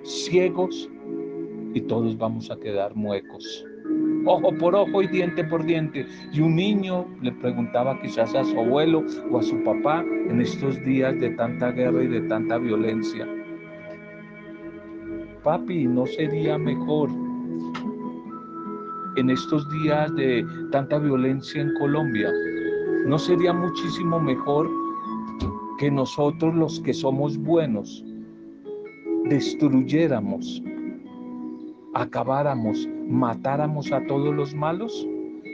ciegos 0.03 0.89
y 1.75 1.81
todos 1.81 2.17
vamos 2.17 2.49
a 2.49 2.59
quedar 2.59 2.95
muecos. 2.95 3.63
Ojo 4.25 4.51
por 4.57 4.75
ojo 4.75 5.01
y 5.01 5.07
diente 5.07 5.43
por 5.43 5.65
diente. 5.65 6.05
Y 6.31 6.41
un 6.41 6.55
niño 6.55 7.05
le 7.21 7.31
preguntaba 7.31 7.99
quizás 8.01 8.33
a 8.35 8.43
su 8.43 8.59
abuelo 8.59 9.03
o 9.31 9.39
a 9.39 9.43
su 9.43 9.61
papá 9.63 10.03
en 10.29 10.41
estos 10.41 10.83
días 10.83 11.19
de 11.19 11.31
tanta 11.31 11.71
guerra 11.71 12.03
y 12.03 12.07
de 12.07 12.21
tanta 12.21 12.57
violencia 12.57 13.27
papi, 15.43 15.85
¿no 15.87 16.05
sería 16.05 16.57
mejor 16.57 17.09
en 19.17 19.29
estos 19.29 19.69
días 19.69 20.13
de 20.15 20.45
tanta 20.71 20.97
violencia 20.97 21.61
en 21.61 21.73
Colombia? 21.75 22.31
¿No 23.05 23.19
sería 23.19 23.53
muchísimo 23.53 24.19
mejor 24.19 24.69
que 25.77 25.91
nosotros 25.91 26.55
los 26.55 26.79
que 26.79 26.93
somos 26.93 27.37
buenos 27.37 28.03
destruyéramos, 29.25 30.63
acabáramos, 31.93 32.87
matáramos 33.07 33.91
a 33.91 34.05
todos 34.07 34.33
los 34.33 34.53
malos? 34.53 35.07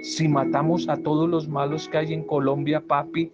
Si 0.03 0.27
matamos 0.27 0.87
a 0.87 0.97
todos 0.97 1.29
los 1.29 1.49
malos 1.49 1.89
que 1.89 1.97
hay 1.97 2.13
en 2.13 2.23
Colombia, 2.23 2.81
papi, 2.85 3.31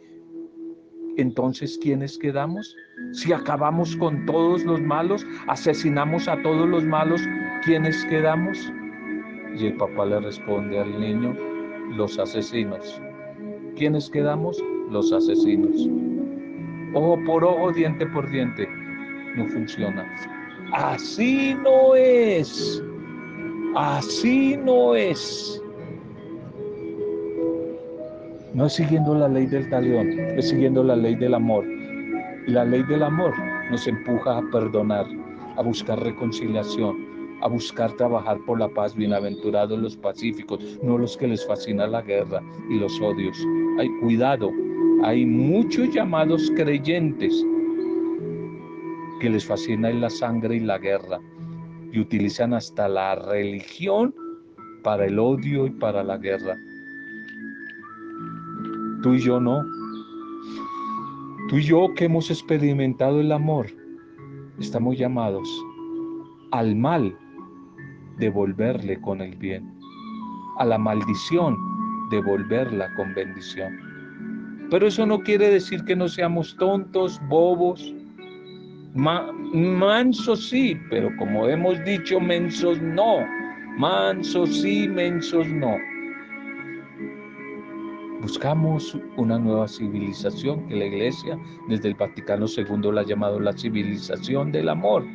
entonces 1.18 1.78
¿quiénes 1.82 2.18
quedamos? 2.18 2.76
Si 3.14 3.32
acabamos 3.32 3.96
con 3.96 4.26
todos 4.26 4.64
los 4.64 4.82
malos, 4.82 5.26
asesinamos 5.48 6.28
a 6.28 6.42
todos 6.42 6.68
los 6.68 6.84
malos, 6.84 7.22
¿quiénes 7.64 8.04
quedamos? 8.06 8.72
Y 9.58 9.68
el 9.68 9.78
papá 9.78 10.06
le 10.06 10.20
responde 10.20 10.80
al 10.80 11.00
niño, 11.00 11.36
los 11.92 12.20
asesinos. 12.20 13.02
¿Quiénes 13.76 14.10
quedamos? 14.10 14.62
Los 14.90 15.12
asesinos. 15.14 15.90
Ojo 16.94 17.20
por 17.26 17.44
ojo, 17.44 17.72
diente 17.72 18.06
por 18.08 18.30
diente. 18.30 18.68
No 19.36 19.48
funciona. 19.48 20.06
Así 20.74 21.56
no 21.56 21.96
es. 21.96 22.84
Así 23.76 24.56
no 24.56 24.96
es. 24.96 25.62
No 28.54 28.68
es 28.68 28.74
siguiendo 28.74 29.16
la 29.16 29.28
ley 29.28 29.48
del 29.48 29.70
talión, 29.70 30.18
es 30.18 30.48
siguiendo 30.48 30.82
la 30.82 30.96
ley 30.96 31.16
del 31.16 31.34
amor. 31.34 31.66
Y 32.48 32.52
la 32.52 32.64
ley 32.64 32.84
del 32.84 33.04
amor 33.04 33.34
nos 33.70 33.86
empuja 33.86 34.38
a 34.38 34.42
perdonar, 34.50 35.06
a 35.58 35.62
buscar 35.62 36.00
reconciliación, 36.02 37.38
a 37.42 37.50
buscar 37.50 37.92
trabajar 37.98 38.38
por 38.46 38.60
la 38.60 38.70
paz, 38.70 38.96
bienaventurados 38.96 39.78
los 39.78 39.98
pacíficos, 39.98 40.80
no 40.82 40.98
los 40.98 41.18
que 41.18 41.28
les 41.28 41.46
fascina 41.46 41.86
la 41.86 42.02
guerra 42.02 42.42
y 42.70 42.80
los 42.80 42.98
odios. 43.02 43.38
Hay 43.78 43.90
cuidado, 44.00 44.52
hay 45.04 45.26
muchos 45.26 45.94
llamados 45.94 46.50
creyentes 46.56 47.46
que 49.20 49.30
les 49.30 49.46
fascina 49.46 49.90
la 49.90 50.10
sangre 50.10 50.56
y 50.56 50.60
la 50.62 50.78
guerra 50.78 51.20
y 51.96 52.00
utilizan 52.02 52.54
hasta 52.54 52.90
la 52.90 53.16
religión 53.16 54.14
para 54.84 55.06
el 55.06 55.18
odio 55.18 55.66
y 55.66 55.70
para 55.70 56.04
la 56.04 56.18
guerra. 56.18 56.58
Tú 59.02 59.14
y 59.14 59.20
yo 59.20 59.40
no. 59.40 59.64
Tú 61.48 61.58
y 61.58 61.64
yo 61.64 61.94
que 61.96 62.06
hemos 62.06 62.30
experimentado 62.30 63.22
el 63.22 63.32
amor, 63.32 63.68
estamos 64.60 64.98
llamados 64.98 65.48
al 66.52 66.76
mal 66.76 67.18
devolverle 68.18 69.00
con 69.02 69.22
el 69.22 69.36
bien, 69.38 69.74
a 70.60 70.66
la 70.66 70.78
maldición 70.78 71.56
devolverla 72.12 72.94
con 72.96 73.14
bendición. 73.14 73.80
Pero 74.70 74.88
eso 74.88 75.06
no 75.06 75.20
quiere 75.20 75.50
decir 75.50 75.84
que 75.86 75.96
no 75.96 76.10
seamos 76.10 76.58
tontos, 76.58 77.22
bobos, 77.30 77.95
mansos 78.96 80.50
sí, 80.50 80.80
pero 80.90 81.16
como 81.18 81.48
hemos 81.48 81.84
dicho, 81.84 82.20
mensos 82.20 82.82
no. 82.82 83.26
Mansos 83.78 84.62
sí, 84.62 84.88
mensos 84.88 85.48
no. 85.48 85.78
Buscamos 88.22 88.98
una 89.18 89.38
nueva 89.38 89.68
civilización 89.68 90.66
que 90.68 90.76
la 90.78 90.86
Iglesia 90.86 91.38
desde 91.68 91.90
el 91.90 91.96
Vaticano 91.96 92.46
II 92.48 92.92
la 92.94 93.02
ha 93.02 93.06
llamado 93.06 93.40
la 93.40 93.54
civilización 93.54 94.52
del 94.52 94.70
amor, 94.70 95.06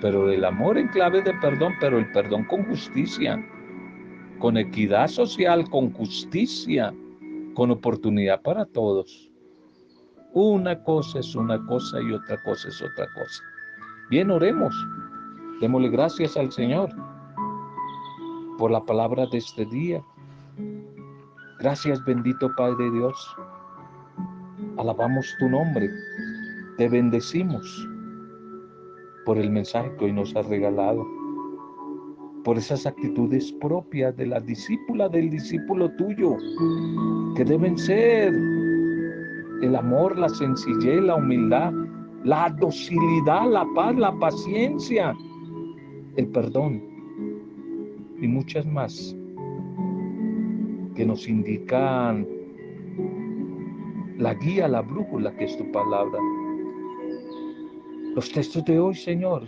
pero 0.00 0.30
el 0.30 0.44
amor 0.44 0.76
en 0.78 0.88
clave 0.88 1.22
de 1.22 1.32
perdón, 1.40 1.72
pero 1.80 1.98
el 1.98 2.12
perdón 2.12 2.44
con 2.44 2.64
justicia, 2.66 3.44
con 4.38 4.56
equidad 4.56 5.08
social, 5.08 5.68
con 5.70 5.90
justicia, 5.92 6.94
con 7.54 7.70
oportunidad 7.70 8.42
para 8.42 8.66
todos. 8.66 9.31
Una 10.34 10.82
cosa 10.82 11.18
es 11.18 11.34
una 11.34 11.64
cosa 11.66 12.00
y 12.00 12.12
otra 12.12 12.42
cosa 12.42 12.68
es 12.68 12.82
otra 12.82 13.06
cosa. 13.14 13.42
Bien, 14.08 14.30
oremos. 14.30 14.74
Démosle 15.60 15.90
gracias 15.90 16.36
al 16.36 16.50
Señor 16.50 16.90
por 18.58 18.70
la 18.70 18.82
palabra 18.82 19.26
de 19.26 19.38
este 19.38 19.66
día. 19.66 20.02
Gracias, 21.60 22.02
bendito 22.04 22.50
Padre 22.56 22.90
Dios. 22.92 23.36
Alabamos 24.78 25.26
tu 25.38 25.48
nombre. 25.48 25.90
Te 26.78 26.88
bendecimos 26.88 27.88
por 29.26 29.36
el 29.38 29.50
mensaje 29.50 29.94
que 29.98 30.06
hoy 30.06 30.12
nos 30.12 30.34
has 30.34 30.46
regalado, 30.46 31.06
por 32.42 32.56
esas 32.56 32.86
actitudes 32.86 33.52
propias 33.60 34.16
de 34.16 34.26
la 34.26 34.40
discípula, 34.40 35.08
del 35.08 35.30
discípulo 35.30 35.90
tuyo, 35.92 36.36
que 37.36 37.44
deben 37.44 37.76
ser 37.76 38.32
el 39.62 39.76
amor, 39.76 40.18
la 40.18 40.28
sencillez, 40.28 41.00
la 41.02 41.14
humildad, 41.14 41.72
la 42.24 42.50
docilidad, 42.50 43.48
la 43.48 43.66
paz, 43.74 43.96
la 43.96 44.12
paciencia, 44.18 45.16
el 46.16 46.26
perdón 46.28 46.82
y 48.20 48.28
muchas 48.28 48.66
más 48.66 49.16
que 50.94 51.06
nos 51.06 51.26
indican 51.28 52.26
la 54.18 54.34
guía, 54.34 54.68
la 54.68 54.82
brújula 54.82 55.34
que 55.36 55.44
es 55.44 55.56
tu 55.56 55.70
palabra. 55.72 56.18
Los 58.14 58.30
textos 58.30 58.64
de 58.66 58.78
hoy, 58.78 58.94
Señor, 58.94 59.44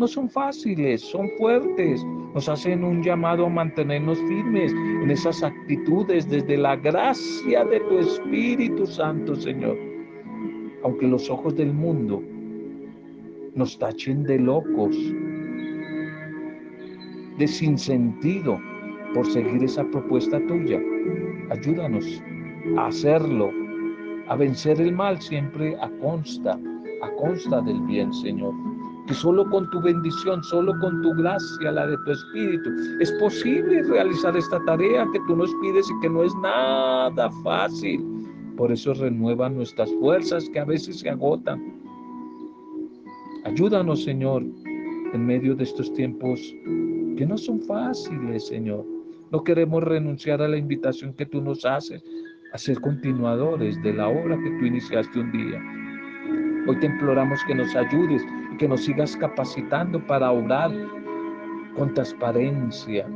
no 0.00 0.08
son 0.08 0.30
fáciles, 0.30 1.02
son 1.02 1.28
fuertes. 1.36 2.02
Nos 2.34 2.48
hacen 2.48 2.82
un 2.82 3.02
llamado 3.02 3.44
a 3.44 3.50
mantenernos 3.50 4.18
firmes 4.20 4.72
en 4.72 5.10
esas 5.10 5.42
actitudes 5.42 6.28
desde 6.28 6.56
la 6.56 6.74
gracia 6.76 7.64
de 7.66 7.80
tu 7.80 7.98
Espíritu 7.98 8.86
Santo, 8.86 9.36
Señor. 9.36 9.76
Aunque 10.82 11.06
los 11.06 11.28
ojos 11.28 11.54
del 11.54 11.74
mundo 11.74 12.22
nos 13.54 13.78
tachen 13.78 14.22
de 14.22 14.38
locos, 14.38 14.96
de 17.36 17.46
sinsentido 17.46 18.58
por 19.12 19.26
seguir 19.26 19.62
esa 19.64 19.84
propuesta 19.84 20.40
tuya. 20.46 20.80
Ayúdanos 21.50 22.22
a 22.78 22.86
hacerlo, 22.86 23.50
a 24.28 24.36
vencer 24.36 24.80
el 24.80 24.92
mal 24.94 25.20
siempre 25.20 25.76
a 25.78 25.90
consta 26.00 26.58
a 27.02 27.10
consta 27.16 27.60
del 27.62 27.80
bien, 27.82 28.12
Señor. 28.12 28.69
Que 29.10 29.16
solo 29.16 29.44
con 29.50 29.68
tu 29.70 29.82
bendición, 29.82 30.40
solo 30.44 30.72
con 30.78 31.02
tu 31.02 31.12
gracia, 31.14 31.72
la 31.72 31.84
de 31.84 31.98
tu 32.04 32.12
Espíritu, 32.12 32.70
es 33.00 33.10
posible 33.14 33.82
realizar 33.82 34.36
esta 34.36 34.64
tarea 34.66 35.04
que 35.12 35.18
tú 35.26 35.34
nos 35.34 35.52
pides 35.60 35.90
y 35.90 36.00
que 36.00 36.08
no 36.08 36.22
es 36.22 36.32
nada 36.36 37.28
fácil. 37.42 38.00
Por 38.56 38.70
eso 38.70 38.94
renueva 38.94 39.48
nuestras 39.48 39.92
fuerzas 39.94 40.48
que 40.50 40.60
a 40.60 40.64
veces 40.64 41.00
se 41.00 41.10
agotan. 41.10 41.60
Ayúdanos, 43.46 44.04
Señor, 44.04 44.44
en 45.12 45.26
medio 45.26 45.56
de 45.56 45.64
estos 45.64 45.92
tiempos 45.94 46.40
que 47.16 47.26
no 47.26 47.36
son 47.36 47.60
fáciles, 47.62 48.46
Señor. 48.46 48.86
No 49.32 49.42
queremos 49.42 49.82
renunciar 49.82 50.40
a 50.40 50.46
la 50.46 50.56
invitación 50.56 51.14
que 51.14 51.26
tú 51.26 51.40
nos 51.40 51.64
haces 51.64 52.00
a 52.52 52.58
ser 52.58 52.80
continuadores 52.80 53.82
de 53.82 53.92
la 53.92 54.06
obra 54.06 54.38
que 54.40 54.50
tú 54.50 54.66
iniciaste 54.66 55.18
un 55.18 55.32
día. 55.32 55.60
Hoy 56.68 56.78
te 56.78 56.86
imploramos 56.86 57.40
que 57.48 57.56
nos 57.56 57.74
ayudes 57.74 58.22
que 58.60 58.68
nos 58.68 58.84
sigas 58.84 59.16
capacitando 59.16 59.98
para 60.06 60.30
orar 60.30 60.70
con 61.76 61.94
transparencia, 61.94 63.08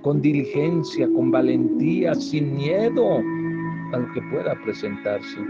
con 0.00 0.22
diligencia, 0.22 1.06
con 1.14 1.30
valentía, 1.30 2.14
sin 2.14 2.56
miedo 2.56 3.18
a 3.92 3.98
lo 3.98 4.12
que 4.14 4.22
pueda 4.32 4.54
presentarse. 4.64 5.40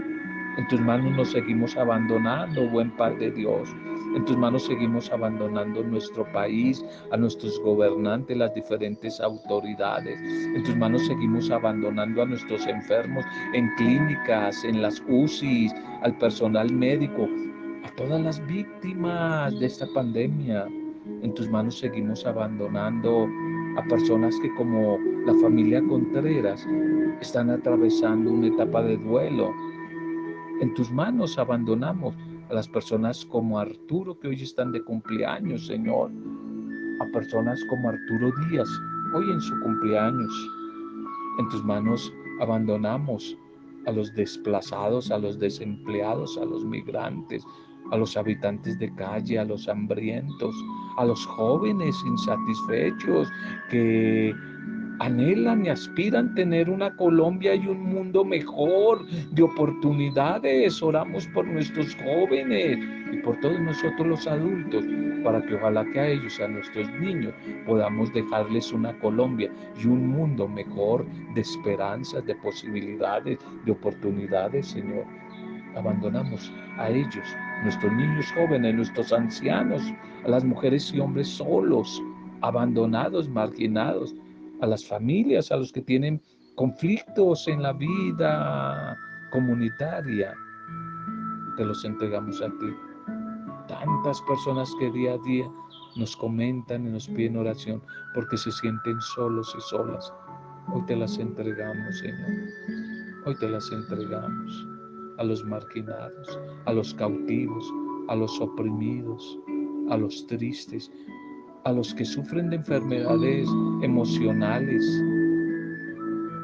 En 0.57 0.67
tus 0.67 0.81
manos 0.81 1.15
nos 1.15 1.31
seguimos 1.31 1.77
abandonando, 1.77 2.69
buen 2.69 2.91
Padre 2.97 3.31
Dios. 3.31 3.69
En 4.13 4.25
tus 4.25 4.35
manos 4.35 4.65
seguimos 4.65 5.09
abandonando 5.09 5.83
nuestro 5.83 6.29
país, 6.33 6.83
a 7.11 7.15
nuestros 7.15 7.57
gobernantes, 7.61 8.35
las 8.35 8.53
diferentes 8.53 9.21
autoridades. 9.21 10.19
En 10.53 10.63
tus 10.63 10.75
manos 10.75 11.07
seguimos 11.07 11.49
abandonando 11.49 12.23
a 12.23 12.25
nuestros 12.25 12.67
enfermos 12.67 13.23
en 13.53 13.73
clínicas, 13.77 14.65
en 14.65 14.81
las 14.81 15.01
UCIs, 15.07 15.73
al 16.01 16.17
personal 16.17 16.69
médico, 16.73 17.29
todas 17.99 18.21
las 18.21 18.47
víctimas 18.47 19.59
de 19.59 19.67
esta 19.67 19.85
pandemia. 19.93 20.67
En 21.21 21.33
tus 21.35 21.49
manos 21.49 21.77
seguimos 21.77 22.25
abandonando 22.25 23.27
a 23.77 23.83
personas 23.87 24.35
que 24.41 24.53
como 24.55 24.97
la 25.25 25.33
familia 25.35 25.83
Contreras 25.87 26.65
están 27.21 27.51
atravesando 27.51 28.31
una 28.31 28.47
etapa 28.47 28.81
de 28.81 28.97
duelo 28.97 29.53
en 30.61 30.73
tus 30.73 30.91
manos 30.91 31.37
abandonamos 31.37 32.13
a 32.49 32.53
las 32.53 32.67
personas 32.67 33.25
como 33.25 33.59
Arturo, 33.59 34.19
que 34.19 34.27
hoy 34.27 34.41
están 34.41 34.73
de 34.73 34.83
cumpleaños, 34.83 35.67
Señor. 35.67 36.11
A 36.99 37.05
personas 37.13 37.63
como 37.69 37.87
Arturo 37.87 38.29
Díaz, 38.49 38.67
hoy 39.15 39.31
en 39.31 39.39
su 39.39 39.57
cumpleaños. 39.61 40.49
En 41.39 41.47
tus 41.47 41.63
manos 41.63 42.11
abandonamos 42.41 43.37
a 43.85 43.93
los 43.93 44.13
desplazados, 44.15 45.11
a 45.11 45.17
los 45.17 45.39
desempleados, 45.39 46.37
a 46.37 46.43
los 46.43 46.65
migrantes, 46.65 47.41
a 47.91 47.97
los 47.97 48.15
habitantes 48.17 48.77
de 48.79 48.93
calle, 48.95 49.39
a 49.39 49.45
los 49.45 49.67
hambrientos, 49.67 50.55
a 50.97 51.05
los 51.05 51.25
jóvenes 51.25 51.95
insatisfechos 52.05 53.29
que 53.69 54.33
anhelan 54.99 55.65
y 55.65 55.69
aspiran 55.69 56.33
tener 56.35 56.69
una 56.69 56.95
Colombia 56.95 57.55
y 57.55 57.67
un 57.67 57.81
mundo 57.81 58.23
mejor 58.23 59.05
de 59.31 59.43
oportunidades. 59.43 60.81
Oramos 60.81 61.27
por 61.27 61.47
nuestros 61.47 61.95
jóvenes 61.95 62.77
y 63.11 63.17
por 63.17 63.39
todos 63.39 63.59
nosotros 63.59 64.07
los 64.07 64.27
adultos, 64.27 64.85
para 65.23 65.41
que 65.45 65.55
ojalá 65.55 65.85
que 65.85 65.99
a 65.99 66.07
ellos, 66.09 66.39
a 66.39 66.47
nuestros 66.47 66.89
niños, 66.99 67.33
podamos 67.65 68.13
dejarles 68.13 68.71
una 68.71 68.97
Colombia 68.99 69.49
y 69.81 69.87
un 69.87 70.07
mundo 70.07 70.47
mejor 70.47 71.05
de 71.33 71.41
esperanzas, 71.41 72.25
de 72.25 72.35
posibilidades, 72.35 73.39
de 73.65 73.71
oportunidades, 73.71 74.67
Señor. 74.67 75.05
Abandonamos 75.75 76.51
a 76.77 76.89
ellos, 76.89 77.35
nuestros 77.63 77.91
niños 77.93 78.31
jóvenes, 78.33 78.75
nuestros 78.75 79.13
ancianos, 79.13 79.81
a 80.25 80.29
las 80.29 80.43
mujeres 80.43 80.91
y 80.93 80.99
hombres 80.99 81.27
solos, 81.27 82.01
abandonados, 82.41 83.29
marginados, 83.29 84.15
a 84.61 84.67
las 84.67 84.85
familias, 84.85 85.51
a 85.51 85.57
los 85.57 85.71
que 85.71 85.81
tienen 85.81 86.21
conflictos 86.55 87.47
en 87.47 87.61
la 87.61 87.73
vida 87.73 88.97
comunitaria. 89.31 90.33
Te 91.55 91.65
los 91.65 91.85
entregamos 91.85 92.41
a 92.41 92.47
ti. 92.47 92.73
Tantas 93.67 94.21
personas 94.23 94.73
que 94.79 94.91
día 94.91 95.13
a 95.13 95.17
día 95.19 95.47
nos 95.95 96.15
comentan 96.17 96.87
y 96.87 96.91
nos 96.91 97.07
piden 97.07 97.37
oración 97.37 97.81
porque 98.13 98.37
se 98.37 98.51
sienten 98.51 98.99
solos 99.01 99.53
y 99.57 99.61
solas. 99.61 100.11
Hoy 100.73 100.81
te 100.87 100.95
las 100.95 101.17
entregamos, 101.17 101.99
Señor. 101.99 102.29
Hoy 103.25 103.35
te 103.35 103.49
las 103.49 103.71
entregamos 103.71 104.68
a 105.19 105.23
los 105.23 105.43
marginados, 105.45 106.39
a 106.65 106.73
los 106.73 106.93
cautivos, 106.93 107.73
a 108.07 108.15
los 108.15 108.39
oprimidos, 108.39 109.37
a 109.89 109.97
los 109.97 110.25
tristes, 110.27 110.89
a 111.65 111.73
los 111.73 111.93
que 111.93 112.05
sufren 112.05 112.49
de 112.49 112.55
enfermedades 112.55 113.47
emocionales, 113.81 114.83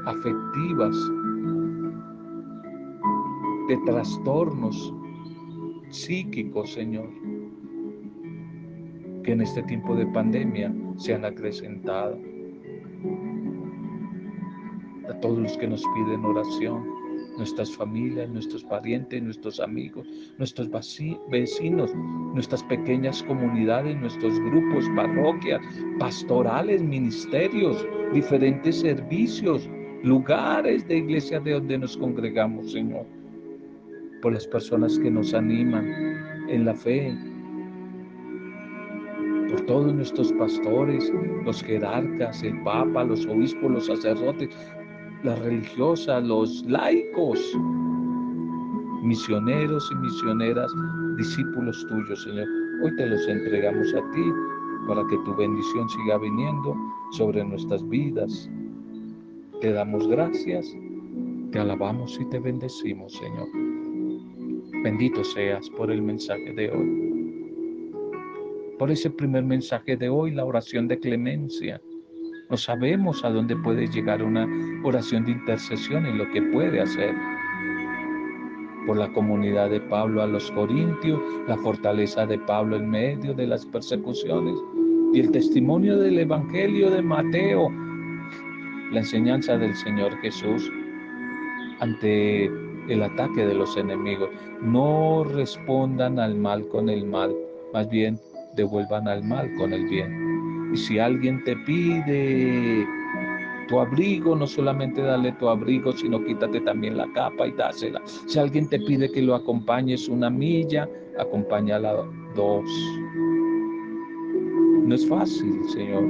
afectivas, 0.06 0.96
de 3.70 3.78
trastornos 3.86 4.94
psíquicos, 5.90 6.74
Señor, 6.74 7.10
que 9.24 9.32
en 9.32 9.42
este 9.42 9.64
tiempo 9.64 9.96
de 9.96 10.06
pandemia 10.08 10.76
se 10.98 11.16
han 11.16 11.24
acrecentado. 11.24 12.20
A 15.10 15.14
todos 15.22 15.40
los 15.40 15.58
que 15.58 15.68
nos 15.68 15.82
piden 15.96 16.26
oración, 16.26 16.95
nuestras 17.38 17.76
familias, 17.76 18.30
nuestros 18.30 18.64
parientes, 18.64 19.22
nuestros 19.22 19.60
amigos, 19.60 20.08
nuestros 20.38 20.70
vecinos, 21.30 21.94
nuestras 22.34 22.64
pequeñas 22.64 23.24
comunidades, 23.24 23.96
nuestros 23.98 24.40
grupos, 24.40 24.86
parroquias, 24.96 25.62
pastorales, 26.00 26.82
ministerios, 26.82 27.86
diferentes 28.14 28.80
servicios, 28.80 29.70
lugares 30.04 30.88
de 30.88 30.98
iglesia 30.98 31.40
de 31.40 31.54
donde 31.54 31.78
nos 31.78 31.98
congregamos, 31.98 32.72
Señor. 32.72 33.06
Por 34.22 34.34
las 34.34 34.48
personas 34.48 34.98
que 35.00 35.12
nos 35.12 35.34
animan 35.34 35.86
en 36.50 36.66
la 36.66 36.74
fe, 36.74 37.16
por 39.50 39.62
todos 39.62 39.94
nuestros 39.94 40.34
pastores, 40.34 41.12
los 41.44 41.64
jerarcas, 41.64 42.44
el 42.44 42.62
Papa, 42.64 43.04
los 43.04 43.26
obispos, 43.26 43.72
los 43.72 43.86
sacerdotes, 43.86 44.50
las 45.24 45.40
religiosas, 45.40 46.24
los 46.24 46.64
laicos, 46.66 47.40
misioneros 49.04 49.90
y 49.92 49.96
misioneras, 49.96 50.72
discípulos 51.18 51.86
tuyos, 51.90 52.24
Señor. 52.24 52.48
Hoy 52.84 52.96
te 52.96 53.08
los 53.08 53.28
entregamos 53.28 53.94
a 53.94 54.12
ti 54.12 54.24
para 54.88 55.02
que 55.08 55.18
tu 55.26 55.36
bendición 55.36 55.90
siga 55.90 56.18
viniendo 56.18 56.76
sobre 57.12 57.44
nuestras 57.44 57.88
vidas. 57.90 58.50
Te 59.62 59.72
damos 59.72 60.08
gracias, 60.08 60.76
te 61.52 61.60
alabamos 61.60 62.20
y 62.20 62.26
te 62.30 62.40
bendecimos, 62.40 63.14
Señor. 63.14 63.48
Bendito 64.84 65.24
seas 65.24 65.70
por 65.72 65.92
el 65.92 66.02
mensaje 66.02 66.54
de 66.54 66.72
hoy. 66.72 67.06
por 68.78 68.92
ese 68.92 69.10
primer 69.10 69.44
mensaje 69.44 69.96
de 69.98 70.10
hoy, 70.10 70.32
la 70.32 70.46
oración 70.46 70.88
de 70.88 71.00
clemencia. 71.00 71.82
No 72.50 72.58
sabemos 72.58 73.24
a 73.24 73.32
dónde 73.32 73.56
puede 73.56 73.88
llegar 73.88 74.22
una 74.22 74.48
oración 74.84 75.26
de 75.26 75.32
intercesión 75.32 76.06
y 76.06 76.14
lo 76.14 76.30
que 76.32 76.42
puede 76.42 76.80
hacer. 76.80 77.16
Por 78.86 78.98
la 78.98 79.12
comunidad 79.14 79.72
de 79.72 79.82
Pablo 79.82 80.22
a 80.22 80.28
los 80.28 80.52
Corintios, 80.52 81.20
la 81.48 81.58
fortaleza 81.58 82.28
de 82.28 82.38
Pablo 82.38 82.76
en 82.76 82.88
medio 82.90 83.34
de 83.34 83.48
las 83.48 83.66
persecuciones 83.66 84.56
y 85.12 85.22
el 85.22 85.32
testimonio 85.32 85.98
del 85.98 86.20
Evangelio 86.20 86.92
de 86.92 87.02
Mateo, 87.02 87.72
la 88.92 89.00
enseñanza 89.00 89.58
del 89.58 89.76
Señor 89.76 90.16
Jesús 90.22 90.72
ante 91.80 92.46
el 92.46 93.02
ataque 93.02 93.44
de 93.44 93.56
los 93.56 93.76
enemigos. 93.76 94.30
No 94.62 95.24
respondan 95.24 96.20
al 96.20 96.36
mal 96.36 96.68
con 96.68 96.90
el 96.90 97.06
mal, 97.06 97.34
más 97.74 97.90
bien 97.90 98.20
devuelvan 98.56 99.08
al 99.08 99.24
mal 99.24 99.52
con 99.56 99.74
el 99.74 99.88
bien. 99.88 100.25
Y 100.76 100.78
si 100.78 101.00
alguien 101.00 101.42
te 101.46 101.56
pide 101.56 102.86
tu 103.70 103.80
abrigo, 103.80 104.36
no 104.36 104.46
solamente 104.46 105.02
dale 105.02 105.32
tu 105.32 105.48
abrigo, 105.48 105.94
sino 105.94 106.22
quítate 106.22 106.60
también 106.60 106.98
la 106.98 107.08
capa 107.14 107.48
y 107.48 107.54
dásela. 107.54 108.02
Si 108.06 108.38
alguien 108.38 108.68
te 108.68 108.78
pide 108.80 109.10
que 109.10 109.22
lo 109.22 109.36
acompañes 109.36 110.10
una 110.10 110.30
milla, 110.30 110.86
acompáñala 111.18 111.94
dos. 112.36 112.70
No 114.84 114.94
es 114.94 115.08
fácil, 115.08 115.64
Señor, 115.70 116.04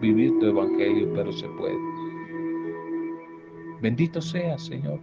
vivir 0.00 0.32
tu 0.38 0.46
evangelio, 0.46 1.12
pero 1.14 1.30
se 1.30 1.46
puede. 1.58 1.76
Bendito 3.82 4.22
sea, 4.22 4.56
Señor 4.56 4.98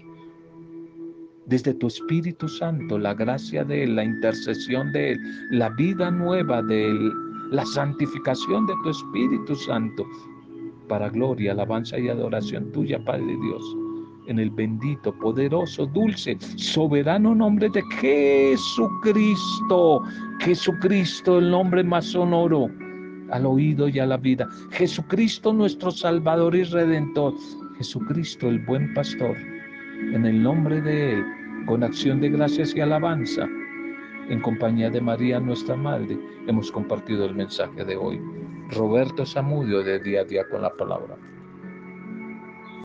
desde 1.51 1.73
tu 1.73 1.87
Espíritu 1.87 2.47
Santo, 2.47 2.97
la 2.97 3.13
gracia 3.13 3.65
de 3.65 3.83
Él, 3.83 3.95
la 3.97 4.05
intercesión 4.05 4.91
de 4.93 5.11
Él, 5.11 5.19
la 5.51 5.69
vida 5.69 6.09
nueva 6.09 6.61
de 6.61 6.85
Él, 6.85 7.11
la 7.51 7.65
santificación 7.65 8.65
de 8.65 8.73
tu 8.83 8.89
Espíritu 8.89 9.55
Santo, 9.55 10.05
para 10.87 11.09
gloria, 11.09 11.51
alabanza 11.51 11.99
y 11.99 12.09
adoración 12.09 12.71
tuya, 12.71 13.03
Padre 13.03 13.37
Dios, 13.41 13.77
en 14.27 14.39
el 14.39 14.49
bendito, 14.49 15.13
poderoso, 15.19 15.85
dulce, 15.85 16.37
soberano 16.55 17.35
nombre 17.35 17.69
de 17.69 17.83
Jesucristo, 17.99 20.01
Jesucristo, 20.39 21.39
el 21.39 21.51
nombre 21.51 21.83
más 21.83 22.05
sonoro 22.05 22.69
al 23.31 23.45
oído 23.45 23.87
y 23.87 23.99
a 23.99 24.05
la 24.05 24.17
vida, 24.17 24.47
Jesucristo 24.71 25.53
nuestro 25.53 25.91
Salvador 25.91 26.55
y 26.55 26.63
Redentor, 26.63 27.33
Jesucristo 27.77 28.47
el 28.47 28.59
buen 28.65 28.93
pastor 28.93 29.35
en 30.13 30.25
el 30.25 30.41
nombre 30.41 30.81
de 30.81 31.13
Él, 31.13 31.25
con 31.65 31.83
acción 31.83 32.21
de 32.21 32.29
gracias 32.29 32.75
y 32.75 32.81
alabanza, 32.81 33.47
en 34.31 34.39
compañía 34.39 34.89
de 34.89 35.01
María, 35.01 35.41
nuestra 35.41 35.75
Madre, 35.75 36.17
hemos 36.47 36.71
compartido 36.71 37.25
el 37.25 37.35
mensaje 37.35 37.83
de 37.83 37.97
hoy. 37.97 38.21
Roberto 38.69 39.25
Zamudio 39.25 39.83
de 39.83 39.99
Día 39.99 40.21
a 40.21 40.23
Día 40.23 40.47
con 40.49 40.61
la 40.61 40.73
Palabra. 40.73 41.17